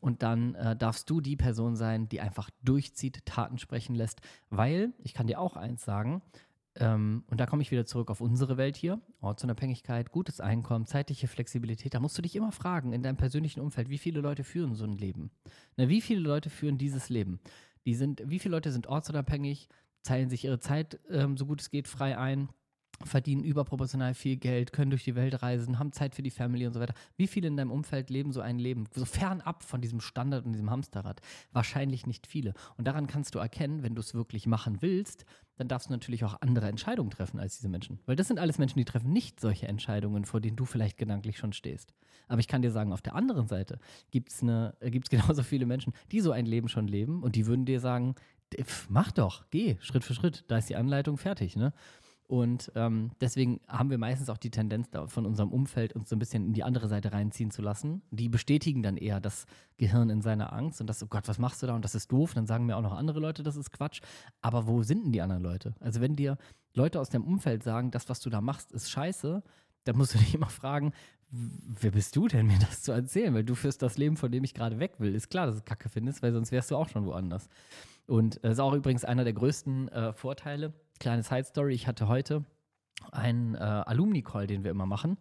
Und 0.00 0.22
dann 0.22 0.54
äh, 0.54 0.74
darfst 0.74 1.08
du 1.10 1.20
die 1.20 1.36
Person 1.36 1.76
sein, 1.76 2.08
die 2.08 2.20
einfach 2.20 2.50
durchzieht, 2.62 3.24
Taten 3.26 3.58
sprechen 3.58 3.94
lässt. 3.94 4.20
Weil, 4.50 4.92
ich 5.04 5.14
kann 5.14 5.26
dir 5.26 5.38
auch 5.38 5.56
eins 5.56 5.84
sagen, 5.84 6.22
ähm, 6.76 7.24
und 7.26 7.38
da 7.38 7.46
komme 7.46 7.62
ich 7.62 7.70
wieder 7.70 7.84
zurück 7.84 8.10
auf 8.10 8.20
unsere 8.20 8.56
Welt 8.56 8.76
hier, 8.76 9.00
Ortsunabhängigkeit, 9.20 10.10
gutes 10.10 10.40
Einkommen, 10.40 10.86
zeitliche 10.86 11.28
Flexibilität. 11.28 11.92
Da 11.92 12.00
musst 12.00 12.16
du 12.16 12.22
dich 12.22 12.34
immer 12.34 12.50
fragen 12.50 12.92
in 12.92 13.02
deinem 13.02 13.16
persönlichen 13.16 13.60
Umfeld, 13.60 13.90
wie 13.90 13.98
viele 13.98 14.20
Leute 14.20 14.42
führen 14.42 14.74
so 14.74 14.84
ein 14.84 14.96
Leben? 14.96 15.30
Na, 15.76 15.88
wie 15.88 16.00
viele 16.00 16.20
Leute 16.20 16.48
führen 16.48 16.78
dieses 16.78 17.10
Leben? 17.10 17.40
Die 17.86 17.94
sind, 17.94 18.22
wie 18.24 18.38
viele 18.38 18.54
Leute 18.56 18.72
sind 18.72 18.86
ortsunabhängig, 18.86 19.68
teilen 20.02 20.30
sich 20.30 20.44
ihre 20.44 20.60
Zeit 20.60 21.00
ähm, 21.10 21.36
so 21.36 21.46
gut 21.46 21.60
es 21.60 21.70
geht 21.70 21.88
frei 21.88 22.18
ein? 22.18 22.48
Verdienen 23.06 23.44
überproportional 23.44 24.14
viel 24.14 24.36
Geld, 24.36 24.72
können 24.72 24.90
durch 24.90 25.04
die 25.04 25.14
Welt 25.14 25.42
reisen, 25.42 25.78
haben 25.78 25.92
Zeit 25.92 26.14
für 26.14 26.22
die 26.22 26.30
Family 26.30 26.66
und 26.66 26.72
so 26.72 26.80
weiter. 26.80 26.94
Wie 27.16 27.26
viele 27.26 27.48
in 27.48 27.56
deinem 27.56 27.70
Umfeld 27.70 28.10
leben 28.10 28.32
so 28.32 28.40
ein 28.40 28.58
Leben, 28.58 28.88
so 28.94 29.04
fernab 29.04 29.62
von 29.62 29.80
diesem 29.80 30.00
Standard 30.00 30.44
und 30.44 30.52
diesem 30.52 30.70
Hamsterrad? 30.70 31.20
Wahrscheinlich 31.52 32.06
nicht 32.06 32.26
viele. 32.26 32.54
Und 32.76 32.86
daran 32.86 33.06
kannst 33.06 33.34
du 33.34 33.38
erkennen, 33.38 33.82
wenn 33.82 33.94
du 33.94 34.00
es 34.00 34.14
wirklich 34.14 34.46
machen 34.46 34.78
willst, 34.80 35.24
dann 35.56 35.68
darfst 35.68 35.88
du 35.88 35.92
natürlich 35.92 36.24
auch 36.24 36.40
andere 36.40 36.68
Entscheidungen 36.68 37.10
treffen 37.10 37.38
als 37.38 37.56
diese 37.56 37.68
Menschen. 37.68 38.00
Weil 38.06 38.16
das 38.16 38.28
sind 38.28 38.38
alles 38.38 38.58
Menschen, 38.58 38.78
die 38.78 38.84
treffen 38.84 39.12
nicht 39.12 39.38
solche 39.40 39.68
Entscheidungen, 39.68 40.24
vor 40.24 40.40
denen 40.40 40.56
du 40.56 40.64
vielleicht 40.64 40.96
gedanklich 40.96 41.38
schon 41.38 41.52
stehst. 41.52 41.94
Aber 42.28 42.40
ich 42.40 42.48
kann 42.48 42.62
dir 42.62 42.70
sagen, 42.70 42.92
auf 42.92 43.02
der 43.02 43.14
anderen 43.14 43.46
Seite 43.46 43.78
gibt 44.10 44.30
es 44.30 44.42
äh, 44.42 44.90
gibt's 44.90 45.10
genauso 45.10 45.42
viele 45.42 45.66
Menschen, 45.66 45.92
die 46.10 46.20
so 46.20 46.32
ein 46.32 46.46
Leben 46.46 46.68
schon 46.68 46.88
leben 46.88 47.22
und 47.22 47.36
die 47.36 47.46
würden 47.46 47.64
dir 47.64 47.80
sagen, 47.80 48.14
mach 48.88 49.12
doch, 49.12 49.44
geh 49.50 49.76
Schritt 49.80 50.04
für 50.04 50.14
Schritt, 50.14 50.44
da 50.48 50.58
ist 50.58 50.68
die 50.68 50.76
Anleitung 50.76 51.16
fertig. 51.16 51.56
Ne? 51.56 51.72
Und 52.32 52.72
ähm, 52.76 53.10
deswegen 53.20 53.60
haben 53.68 53.90
wir 53.90 53.98
meistens 53.98 54.30
auch 54.30 54.38
die 54.38 54.50
Tendenz 54.50 54.88
von 55.08 55.26
unserem 55.26 55.52
Umfeld, 55.52 55.92
uns 55.92 56.08
so 56.08 56.16
ein 56.16 56.18
bisschen 56.18 56.46
in 56.46 56.54
die 56.54 56.62
andere 56.62 56.88
Seite 56.88 57.12
reinziehen 57.12 57.50
zu 57.50 57.60
lassen. 57.60 58.00
Die 58.10 58.30
bestätigen 58.30 58.82
dann 58.82 58.96
eher 58.96 59.20
das 59.20 59.44
Gehirn 59.76 60.08
in 60.08 60.22
seiner 60.22 60.50
Angst 60.54 60.80
und 60.80 60.86
das, 60.86 61.02
oh 61.02 61.08
Gott, 61.08 61.28
was 61.28 61.38
machst 61.38 61.62
du 61.62 61.66
da? 61.66 61.74
Und 61.74 61.84
das 61.84 61.94
ist 61.94 62.10
doof. 62.10 62.32
Dann 62.32 62.46
sagen 62.46 62.64
mir 62.64 62.78
auch 62.78 62.82
noch 62.82 62.96
andere 62.96 63.20
Leute, 63.20 63.42
das 63.42 63.56
ist 63.56 63.70
Quatsch. 63.70 64.00
Aber 64.40 64.66
wo 64.66 64.82
sind 64.82 65.04
denn 65.04 65.12
die 65.12 65.20
anderen 65.20 65.42
Leute? 65.42 65.74
Also 65.78 66.00
wenn 66.00 66.16
dir 66.16 66.38
Leute 66.72 67.00
aus 67.00 67.10
deinem 67.10 67.24
Umfeld 67.24 67.64
sagen, 67.64 67.90
das, 67.90 68.08
was 68.08 68.20
du 68.20 68.30
da 68.30 68.40
machst, 68.40 68.72
ist 68.72 68.90
scheiße, 68.90 69.42
dann 69.84 69.96
musst 69.98 70.14
du 70.14 70.18
dich 70.18 70.34
immer 70.34 70.48
fragen, 70.48 70.92
wer 71.32 71.90
bist 71.90 72.14
du 72.14 72.28
denn, 72.28 72.46
mir 72.46 72.58
das 72.58 72.82
zu 72.82 72.92
erzählen? 72.92 73.34
Weil 73.34 73.44
du 73.44 73.54
führst 73.54 73.82
das 73.82 73.96
Leben, 73.96 74.16
von 74.16 74.30
dem 74.30 74.44
ich 74.44 74.54
gerade 74.54 74.78
weg 74.78 74.94
will. 74.98 75.14
Ist 75.14 75.30
klar, 75.30 75.46
dass 75.46 75.56
du 75.56 75.62
Kacke 75.62 75.88
findest, 75.88 76.22
weil 76.22 76.32
sonst 76.32 76.52
wärst 76.52 76.70
du 76.70 76.76
auch 76.76 76.88
schon 76.88 77.06
woanders. 77.06 77.48
Und 78.06 78.36
das 78.36 78.44
äh, 78.44 78.52
ist 78.52 78.58
auch 78.60 78.74
übrigens 78.74 79.04
einer 79.04 79.24
der 79.24 79.32
größten 79.32 79.88
äh, 79.88 80.12
Vorteile 80.12 80.74
kleine 81.00 81.22
Side 81.22 81.44
Story. 81.44 81.74
Ich 81.74 81.86
hatte 81.86 82.06
heute 82.06 82.44
einen 83.10 83.54
äh, 83.54 83.58
Alumni-Call, 83.58 84.46
den 84.46 84.62
wir 84.62 84.70
immer 84.70 84.86
machen. 84.86 85.18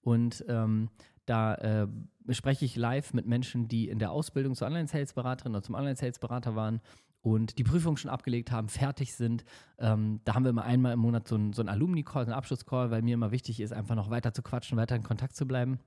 Und 0.00 0.44
ähm, 0.48 0.88
da 1.26 1.54
äh, 1.54 1.86
spreche 2.30 2.64
ich 2.64 2.74
live 2.76 3.12
mit 3.12 3.26
Menschen, 3.26 3.68
die 3.68 3.88
in 3.88 3.98
der 3.98 4.10
Ausbildung 4.10 4.54
zur 4.54 4.66
Online-Sales-Beraterin 4.66 5.52
oder 5.52 5.62
zum 5.62 5.74
Online-Sales-Berater 5.74 6.56
waren 6.56 6.80
und 7.22 7.58
die 7.58 7.64
Prüfung 7.64 7.96
schon 7.96 8.10
abgelegt 8.10 8.50
haben, 8.50 8.68
fertig 8.68 9.14
sind. 9.14 9.44
Ähm, 9.78 10.20
da 10.24 10.34
haben 10.34 10.44
wir 10.44 10.50
immer 10.50 10.64
einmal 10.64 10.92
im 10.92 11.00
Monat 11.00 11.28
so 11.28 11.34
einen, 11.34 11.52
so 11.52 11.62
Alumni-Call, 11.62 12.24
so 12.24 12.30
einen 12.30 12.38
Abschluss-Call, 12.38 12.90
weil 12.90 13.02
mir 13.02 13.14
immer 13.14 13.30
wichtig 13.30 13.60
ist, 13.60 13.72
einfach 13.72 13.94
noch 13.94 14.10
weiter 14.10 14.32
zu 14.32 14.42
quatschen, 14.42 14.78
weiter 14.78 14.96
in 14.96 15.02
Kontakt 15.02 15.36
zu 15.36 15.46
bleiben. 15.46 15.78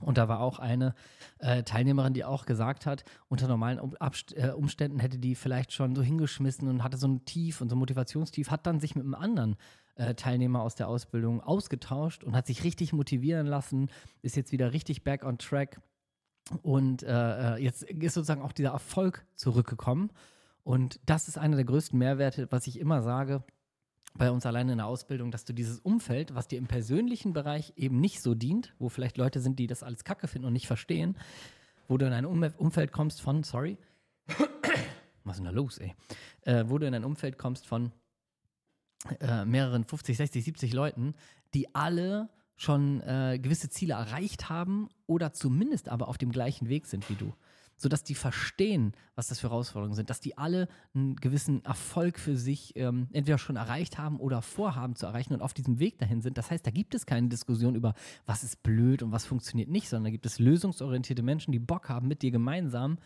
Und 0.00 0.16
da 0.18 0.28
war 0.28 0.40
auch 0.40 0.58
eine 0.58 0.94
äh, 1.38 1.62
Teilnehmerin, 1.64 2.14
die 2.14 2.24
auch 2.24 2.46
gesagt 2.46 2.86
hat, 2.86 3.04
unter 3.28 3.48
normalen 3.48 3.80
um 3.80 3.96
äh, 4.34 4.50
Umständen 4.50 5.00
hätte 5.00 5.18
die 5.18 5.34
vielleicht 5.34 5.72
schon 5.72 5.94
so 5.94 6.02
hingeschmissen 6.02 6.68
und 6.68 6.84
hatte 6.84 6.96
so 6.96 7.08
ein 7.08 7.24
Tief 7.24 7.60
und 7.60 7.68
so 7.68 7.76
ein 7.76 7.80
Motivationstief, 7.80 8.50
hat 8.50 8.66
dann 8.66 8.80
sich 8.80 8.94
mit 8.94 9.04
einem 9.04 9.14
anderen 9.14 9.56
äh, 9.96 10.14
Teilnehmer 10.14 10.62
aus 10.62 10.76
der 10.76 10.88
Ausbildung 10.88 11.40
ausgetauscht 11.40 12.24
und 12.24 12.34
hat 12.34 12.46
sich 12.46 12.62
richtig 12.64 12.92
motivieren 12.92 13.46
lassen, 13.46 13.90
ist 14.22 14.36
jetzt 14.36 14.52
wieder 14.52 14.72
richtig 14.72 15.02
back 15.02 15.24
on 15.24 15.38
track 15.38 15.80
und 16.62 17.02
äh, 17.02 17.56
äh, 17.56 17.62
jetzt 17.62 17.82
ist 17.82 18.14
sozusagen 18.14 18.42
auch 18.42 18.52
dieser 18.52 18.70
Erfolg 18.70 19.26
zurückgekommen. 19.34 20.10
Und 20.62 21.00
das 21.06 21.28
ist 21.28 21.38
einer 21.38 21.56
der 21.56 21.64
größten 21.64 21.98
Mehrwerte, 21.98 22.48
was 22.50 22.66
ich 22.66 22.78
immer 22.78 23.02
sage 23.02 23.42
bei 24.14 24.30
uns 24.30 24.44
alleine 24.44 24.72
in 24.72 24.78
der 24.78 24.86
Ausbildung, 24.86 25.30
dass 25.30 25.44
du 25.44 25.52
dieses 25.52 25.78
Umfeld, 25.78 26.34
was 26.34 26.48
dir 26.48 26.58
im 26.58 26.66
persönlichen 26.66 27.32
Bereich 27.32 27.72
eben 27.76 28.00
nicht 28.00 28.20
so 28.22 28.34
dient, 28.34 28.74
wo 28.78 28.88
vielleicht 28.88 29.16
Leute 29.16 29.40
sind, 29.40 29.58
die 29.58 29.66
das 29.66 29.82
alles 29.82 30.04
Kacke 30.04 30.26
finden 30.26 30.46
und 30.46 30.52
nicht 30.52 30.66
verstehen, 30.66 31.16
wo 31.88 31.96
du 31.96 32.06
in 32.06 32.12
ein 32.12 32.26
Umfeld 32.26 32.92
kommst 32.92 33.20
von, 33.20 33.44
sorry, 33.44 33.78
was 35.24 35.36
ist 35.36 35.38
denn 35.38 35.44
da 35.44 35.50
los, 35.50 35.78
ey? 35.78 35.94
Äh, 36.42 36.64
wo 36.66 36.78
du 36.78 36.86
in 36.86 36.94
ein 36.94 37.04
Umfeld 37.04 37.38
kommst 37.38 37.66
von 37.66 37.92
äh, 39.20 39.44
mehreren 39.44 39.84
50, 39.84 40.16
60, 40.16 40.44
70 40.44 40.72
Leuten, 40.72 41.14
die 41.54 41.74
alle 41.74 42.30
schon 42.56 43.00
äh, 43.00 43.38
gewisse 43.40 43.70
Ziele 43.70 43.94
erreicht 43.94 44.50
haben 44.50 44.88
oder 45.06 45.32
zumindest 45.32 45.88
aber 45.88 46.08
auf 46.08 46.18
dem 46.18 46.30
gleichen 46.30 46.68
Weg 46.68 46.86
sind 46.86 47.08
wie 47.08 47.14
du 47.14 47.32
sodass 47.80 48.04
die 48.04 48.14
verstehen, 48.14 48.92
was 49.14 49.28
das 49.28 49.40
für 49.40 49.48
Herausforderungen 49.48 49.94
sind, 49.94 50.10
dass 50.10 50.20
die 50.20 50.36
alle 50.36 50.68
einen 50.94 51.16
gewissen 51.16 51.64
Erfolg 51.64 52.18
für 52.18 52.36
sich 52.36 52.76
ähm, 52.76 53.08
entweder 53.12 53.38
schon 53.38 53.56
erreicht 53.56 53.96
haben 53.96 54.20
oder 54.20 54.42
vorhaben 54.42 54.96
zu 54.96 55.06
erreichen 55.06 55.32
und 55.32 55.40
auf 55.40 55.54
diesem 55.54 55.78
Weg 55.78 55.98
dahin 55.98 56.20
sind. 56.20 56.36
Das 56.36 56.50
heißt, 56.50 56.66
da 56.66 56.70
gibt 56.70 56.94
es 56.94 57.06
keine 57.06 57.28
Diskussion 57.28 57.74
über, 57.74 57.94
was 58.26 58.44
ist 58.44 58.62
blöd 58.62 59.02
und 59.02 59.12
was 59.12 59.24
funktioniert 59.24 59.70
nicht, 59.70 59.88
sondern 59.88 60.04
da 60.04 60.10
gibt 60.10 60.26
es 60.26 60.38
lösungsorientierte 60.38 61.22
Menschen, 61.22 61.52
die 61.52 61.58
Bock 61.58 61.88
haben, 61.88 62.06
mit 62.06 62.20
dir 62.20 62.30
gemeinsam 62.30 62.98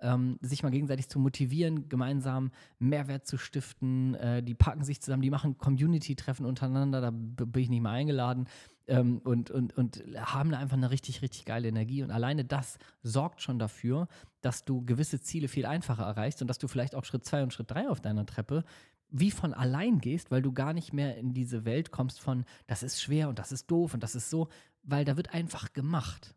ähm, 0.00 0.38
sich 0.40 0.62
mal 0.62 0.70
gegenseitig 0.70 1.08
zu 1.08 1.18
motivieren, 1.18 1.88
gemeinsam 1.90 2.52
Mehrwert 2.78 3.26
zu 3.26 3.36
stiften. 3.36 4.14
Äh, 4.14 4.42
die 4.42 4.54
packen 4.54 4.82
sich 4.82 5.02
zusammen, 5.02 5.22
die 5.22 5.30
machen 5.30 5.58
Community-Treffen 5.58 6.46
untereinander, 6.46 7.02
da 7.02 7.10
bin 7.10 7.62
ich 7.62 7.68
nicht 7.68 7.82
mal 7.82 7.92
eingeladen 7.92 8.46
ähm, 8.86 9.20
und, 9.24 9.50
und, 9.50 9.76
und 9.76 10.02
haben 10.16 10.50
da 10.50 10.58
einfach 10.58 10.76
eine 10.76 10.90
richtig, 10.90 11.22
richtig 11.22 11.44
geile 11.44 11.68
Energie. 11.68 12.02
Und 12.02 12.10
alleine 12.10 12.44
das 12.44 12.78
sorgt 13.02 13.42
schon 13.42 13.58
dafür, 13.58 14.08
dass 14.40 14.64
du 14.64 14.84
gewisse 14.84 15.20
Ziele 15.20 15.48
viel 15.48 15.66
einfacher 15.66 16.04
erreichst 16.04 16.42
und 16.42 16.48
dass 16.48 16.58
du 16.58 16.68
vielleicht 16.68 16.94
auch 16.94 17.04
Schritt 17.04 17.24
zwei 17.24 17.42
und 17.42 17.52
Schritt 17.52 17.70
drei 17.70 17.88
auf 17.88 18.00
deiner 18.00 18.26
Treppe 18.26 18.64
wie 19.12 19.30
von 19.30 19.52
allein 19.52 19.98
gehst, 19.98 20.30
weil 20.30 20.42
du 20.42 20.52
gar 20.52 20.72
nicht 20.72 20.92
mehr 20.92 21.16
in 21.18 21.34
diese 21.34 21.64
Welt 21.66 21.90
kommst 21.90 22.18
von, 22.20 22.44
das 22.66 22.82
ist 22.82 23.00
schwer 23.00 23.28
und 23.28 23.38
das 23.38 23.52
ist 23.52 23.70
doof 23.70 23.92
und 23.94 24.02
das 24.02 24.14
ist 24.14 24.30
so, 24.30 24.48
weil 24.82 25.04
da 25.04 25.16
wird 25.16 25.34
einfach 25.34 25.72
gemacht. 25.74 26.34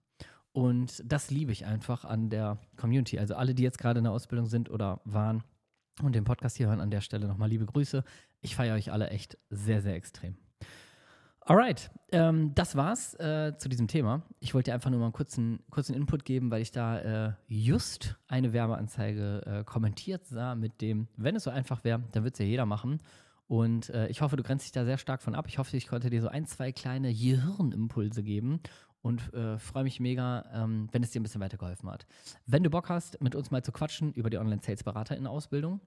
Und 0.51 1.01
das 1.05 1.31
liebe 1.31 1.51
ich 1.51 1.65
einfach 1.65 2.05
an 2.05 2.29
der 2.29 2.59
Community. 2.77 3.17
Also 3.17 3.35
alle, 3.35 3.55
die 3.55 3.63
jetzt 3.63 3.77
gerade 3.77 3.99
in 3.99 4.03
der 4.03 4.13
Ausbildung 4.13 4.47
sind 4.47 4.69
oder 4.69 5.01
waren 5.05 5.43
und 6.01 6.13
den 6.13 6.25
Podcast 6.25 6.57
hier 6.57 6.67
hören, 6.67 6.81
an 6.81 6.91
der 6.91 7.01
Stelle 7.01 7.27
nochmal 7.27 7.49
liebe 7.49 7.65
Grüße. 7.65 8.03
Ich 8.41 8.55
feiere 8.55 8.75
euch 8.75 8.91
alle 8.91 9.09
echt 9.09 9.37
sehr, 9.49 9.81
sehr 9.81 9.95
extrem. 9.95 10.37
Alright, 11.47 11.91
ähm, 12.11 12.55
das 12.55 12.75
war's 12.75 13.13
äh, 13.19 13.53
zu 13.59 13.69
diesem 13.69 13.87
Thema. 13.87 14.23
Ich 14.39 14.55
wollte 14.55 14.71
dir 14.71 14.73
einfach 14.73 14.89
nur 14.89 14.99
mal 14.99 15.05
einen 15.05 15.13
kurzen, 15.13 15.59
kurzen 15.69 15.93
Input 15.93 16.25
geben, 16.25 16.49
weil 16.49 16.63
ich 16.63 16.71
da 16.71 17.27
äh, 17.27 17.33
just 17.47 18.15
eine 18.27 18.51
Werbeanzeige 18.51 19.43
äh, 19.45 19.63
kommentiert 19.63 20.25
sah 20.25 20.55
mit 20.55 20.81
dem, 20.81 21.07
wenn 21.17 21.35
es 21.35 21.43
so 21.43 21.51
einfach 21.51 21.83
wäre, 21.83 22.01
dann 22.13 22.23
wird 22.23 22.33
es 22.33 22.39
ja 22.39 22.45
jeder 22.45 22.65
machen. 22.65 22.99
Und 23.47 23.91
äh, 23.91 24.07
ich 24.07 24.21
hoffe, 24.21 24.37
du 24.37 24.41
grenzt 24.41 24.65
dich 24.65 24.71
da 24.71 24.85
sehr 24.85 24.97
stark 24.97 25.21
von 25.21 25.35
ab. 25.35 25.45
Ich 25.47 25.59
hoffe, 25.59 25.77
ich 25.77 25.87
konnte 25.87 26.09
dir 26.09 26.19
so 26.23 26.29
ein, 26.29 26.47
zwei 26.47 26.71
kleine 26.71 27.13
Gehirnimpulse 27.13 28.23
geben 28.23 28.59
und 29.03 29.31
äh, 29.35 29.59
freue 29.59 29.83
mich 29.83 29.99
mega, 29.99 30.45
ähm, 30.51 30.89
wenn 30.93 31.03
es 31.03 31.11
dir 31.11 31.19
ein 31.19 31.23
bisschen 31.23 31.41
weitergeholfen 31.41 31.87
hat. 31.91 32.07
Wenn 32.47 32.63
du 32.63 32.71
Bock 32.71 32.89
hast, 32.89 33.21
mit 33.21 33.35
uns 33.35 33.51
mal 33.51 33.63
zu 33.63 33.71
quatschen 33.71 34.13
über 34.13 34.31
die 34.31 34.39
Online-Sales-Berater 34.39 35.15
in 35.15 35.27
Ausbildung, 35.27 35.79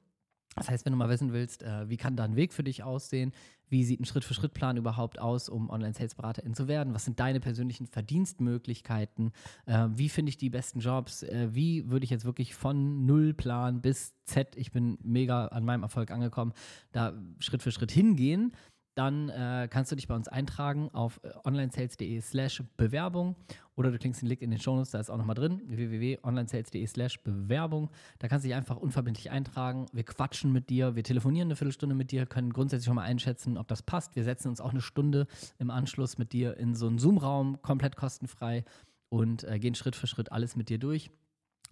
das 0.58 0.70
heißt, 0.70 0.84
wenn 0.84 0.92
du 0.92 0.98
mal 0.98 1.08
wissen 1.08 1.32
willst, 1.32 1.62
äh, 1.62 1.88
wie 1.88 1.96
kann 1.96 2.16
da 2.16 2.24
ein 2.24 2.36
Weg 2.36 2.52
für 2.52 2.62
dich 2.62 2.82
aussehen, 2.82 3.32
wie 3.70 3.84
sieht 3.84 4.00
ein 4.00 4.04
Schritt-für-Schritt-Plan 4.04 4.76
überhaupt 4.76 5.18
aus, 5.18 5.48
um 5.48 5.70
Online-Sales-Beraterin 5.70 6.54
zu 6.54 6.68
werden, 6.68 6.94
was 6.94 7.04
sind 7.04 7.20
deine 7.20 7.40
persönlichen 7.40 7.86
Verdienstmöglichkeiten, 7.86 9.32
äh, 9.66 9.88
wie 9.94 10.08
finde 10.08 10.30
ich 10.30 10.36
die 10.36 10.50
besten 10.50 10.80
Jobs, 10.80 11.22
äh, 11.22 11.48
wie 11.52 11.88
würde 11.90 12.04
ich 12.04 12.10
jetzt 12.10 12.24
wirklich 12.24 12.54
von 12.54 13.06
Null-Plan 13.06 13.80
bis 13.80 14.14
Z, 14.24 14.56
ich 14.56 14.72
bin 14.72 14.98
mega 15.02 15.46
an 15.46 15.64
meinem 15.64 15.82
Erfolg 15.82 16.10
angekommen, 16.10 16.52
da 16.92 17.12
Schritt 17.38 17.62
für 17.62 17.72
Schritt 17.72 17.90
hingehen, 17.90 18.52
dann 18.98 19.28
äh, 19.28 19.68
kannst 19.70 19.92
du 19.92 19.96
dich 19.96 20.08
bei 20.08 20.16
uns 20.16 20.26
eintragen 20.26 20.90
auf 20.92 21.20
äh, 21.22 21.30
onlinesales.de 21.44 22.20
slash 22.20 22.64
Bewerbung 22.76 23.36
oder 23.76 23.92
du 23.92 23.98
klickst 23.98 24.22
den 24.22 24.28
Link 24.28 24.42
in 24.42 24.50
den 24.50 24.58
Shownotes, 24.58 24.90
da 24.90 24.98
ist 24.98 25.08
auch 25.08 25.16
nochmal 25.16 25.36
drin, 25.36 25.62
www.onlinesales.de 25.66 26.84
slash 26.84 27.22
Bewerbung. 27.22 27.90
Da 28.18 28.26
kannst 28.26 28.44
du 28.44 28.48
dich 28.48 28.56
einfach 28.56 28.76
unverbindlich 28.76 29.30
eintragen. 29.30 29.86
Wir 29.92 30.02
quatschen 30.02 30.52
mit 30.52 30.68
dir, 30.68 30.96
wir 30.96 31.04
telefonieren 31.04 31.46
eine 31.46 31.54
Viertelstunde 31.54 31.94
mit 31.94 32.10
dir, 32.10 32.26
können 32.26 32.52
grundsätzlich 32.52 32.86
schon 32.86 32.96
mal 32.96 33.04
einschätzen, 33.04 33.56
ob 33.56 33.68
das 33.68 33.82
passt. 33.82 34.16
Wir 34.16 34.24
setzen 34.24 34.48
uns 34.48 34.60
auch 34.60 34.70
eine 34.70 34.80
Stunde 34.80 35.28
im 35.60 35.70
Anschluss 35.70 36.18
mit 36.18 36.32
dir 36.32 36.56
in 36.56 36.74
so 36.74 36.88
einen 36.88 36.98
Zoom-Raum, 36.98 37.62
komplett 37.62 37.94
kostenfrei 37.94 38.64
und 39.10 39.44
äh, 39.44 39.60
gehen 39.60 39.76
Schritt 39.76 39.94
für 39.94 40.08
Schritt 40.08 40.32
alles 40.32 40.56
mit 40.56 40.70
dir 40.70 40.78
durch 40.78 41.12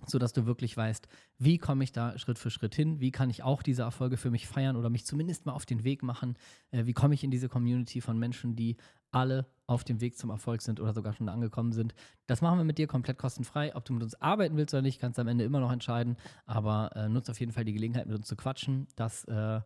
sodass 0.07 0.33
du 0.33 0.47
wirklich 0.47 0.77
weißt, 0.77 1.09
wie 1.39 1.59
komme 1.59 1.85
ich 1.85 1.93
da 1.93 2.19
Schritt 2.19 2.39
für 2.39 2.51
Schritt 2.51 2.75
hin, 2.75 3.01
wie 3.01 3.11
kann 3.11 3.31
ich 3.31 3.43
auch 3.43 3.63
diese 3.63 3.83
Erfolge 3.83 4.17
für 4.17 4.31
mich 4.31 4.47
feiern 4.47 4.77
oder 4.77 4.91
mich 4.91 5.07
zumindest 5.07 5.47
mal 5.47 5.53
auf 5.53 5.67
den 5.67 5.85
Weg 5.85 6.03
machen, 6.03 6.37
äh, 6.71 6.87
wie 6.87 6.93
komme 6.93 7.15
ich 7.15 7.25
in 7.25 7.31
diese 7.31 7.49
Community 7.49 8.01
von 8.01 8.19
Menschen, 8.19 8.57
die 8.57 8.77
alle 9.11 9.47
auf 9.67 9.83
dem 9.83 10.01
Weg 10.01 10.17
zum 10.17 10.31
Erfolg 10.31 10.63
sind 10.63 10.81
oder 10.81 10.93
sogar 10.93 11.13
schon 11.13 11.29
angekommen 11.29 11.73
sind. 11.73 11.95
Das 12.27 12.43
machen 12.43 12.59
wir 12.59 12.65
mit 12.65 12.79
dir 12.79 12.87
komplett 12.87 13.19
kostenfrei. 13.19 13.75
Ob 13.75 13.85
du 13.85 13.95
mit 13.95 14.03
uns 14.03 14.15
arbeiten 14.21 14.57
willst 14.57 14.75
oder 14.75 14.83
nicht, 14.83 15.01
kannst 15.01 15.19
du 15.19 15.23
am 15.23 15.29
Ende 15.29 15.45
immer 15.45 15.61
noch 15.61 15.73
entscheiden, 15.73 16.17
aber 16.45 16.91
äh, 16.95 17.09
nutzt 17.09 17.31
auf 17.31 17.41
jeden 17.41 17.53
Fall 17.53 17.65
die 17.65 17.73
Gelegenheit, 17.73 18.07
mit 18.07 18.17
uns 18.17 18.27
zu 18.27 18.37
quatschen. 18.37 18.87
Das 18.95 19.25
äh, 19.25 19.61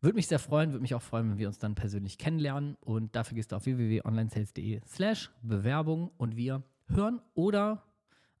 würde 0.00 0.14
mich 0.14 0.26
sehr 0.26 0.38
freuen, 0.38 0.72
würde 0.72 0.82
mich 0.82 0.94
auch 0.94 1.02
freuen, 1.02 1.30
wenn 1.30 1.38
wir 1.38 1.48
uns 1.48 1.58
dann 1.58 1.74
persönlich 1.74 2.18
kennenlernen 2.18 2.76
und 2.80 3.16
dafür 3.16 3.36
gehst 3.36 3.52
du 3.52 3.56
auf 3.56 3.64
www.onlinesales.de 3.64 4.80
slash 4.86 5.30
Bewerbung 5.42 6.10
und 6.18 6.36
wir 6.36 6.62
hören 6.88 7.20
oder 7.34 7.82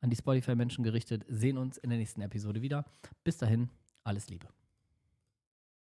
an 0.06 0.10
die 0.10 0.16
Spotify-Menschen 0.16 0.84
gerichtet, 0.84 1.24
sehen 1.28 1.58
uns 1.58 1.78
in 1.78 1.90
der 1.90 1.98
nächsten 1.98 2.20
Episode 2.20 2.62
wieder. 2.62 2.84
Bis 3.24 3.38
dahin, 3.38 3.70
alles 4.04 4.28
Liebe. 4.28 4.46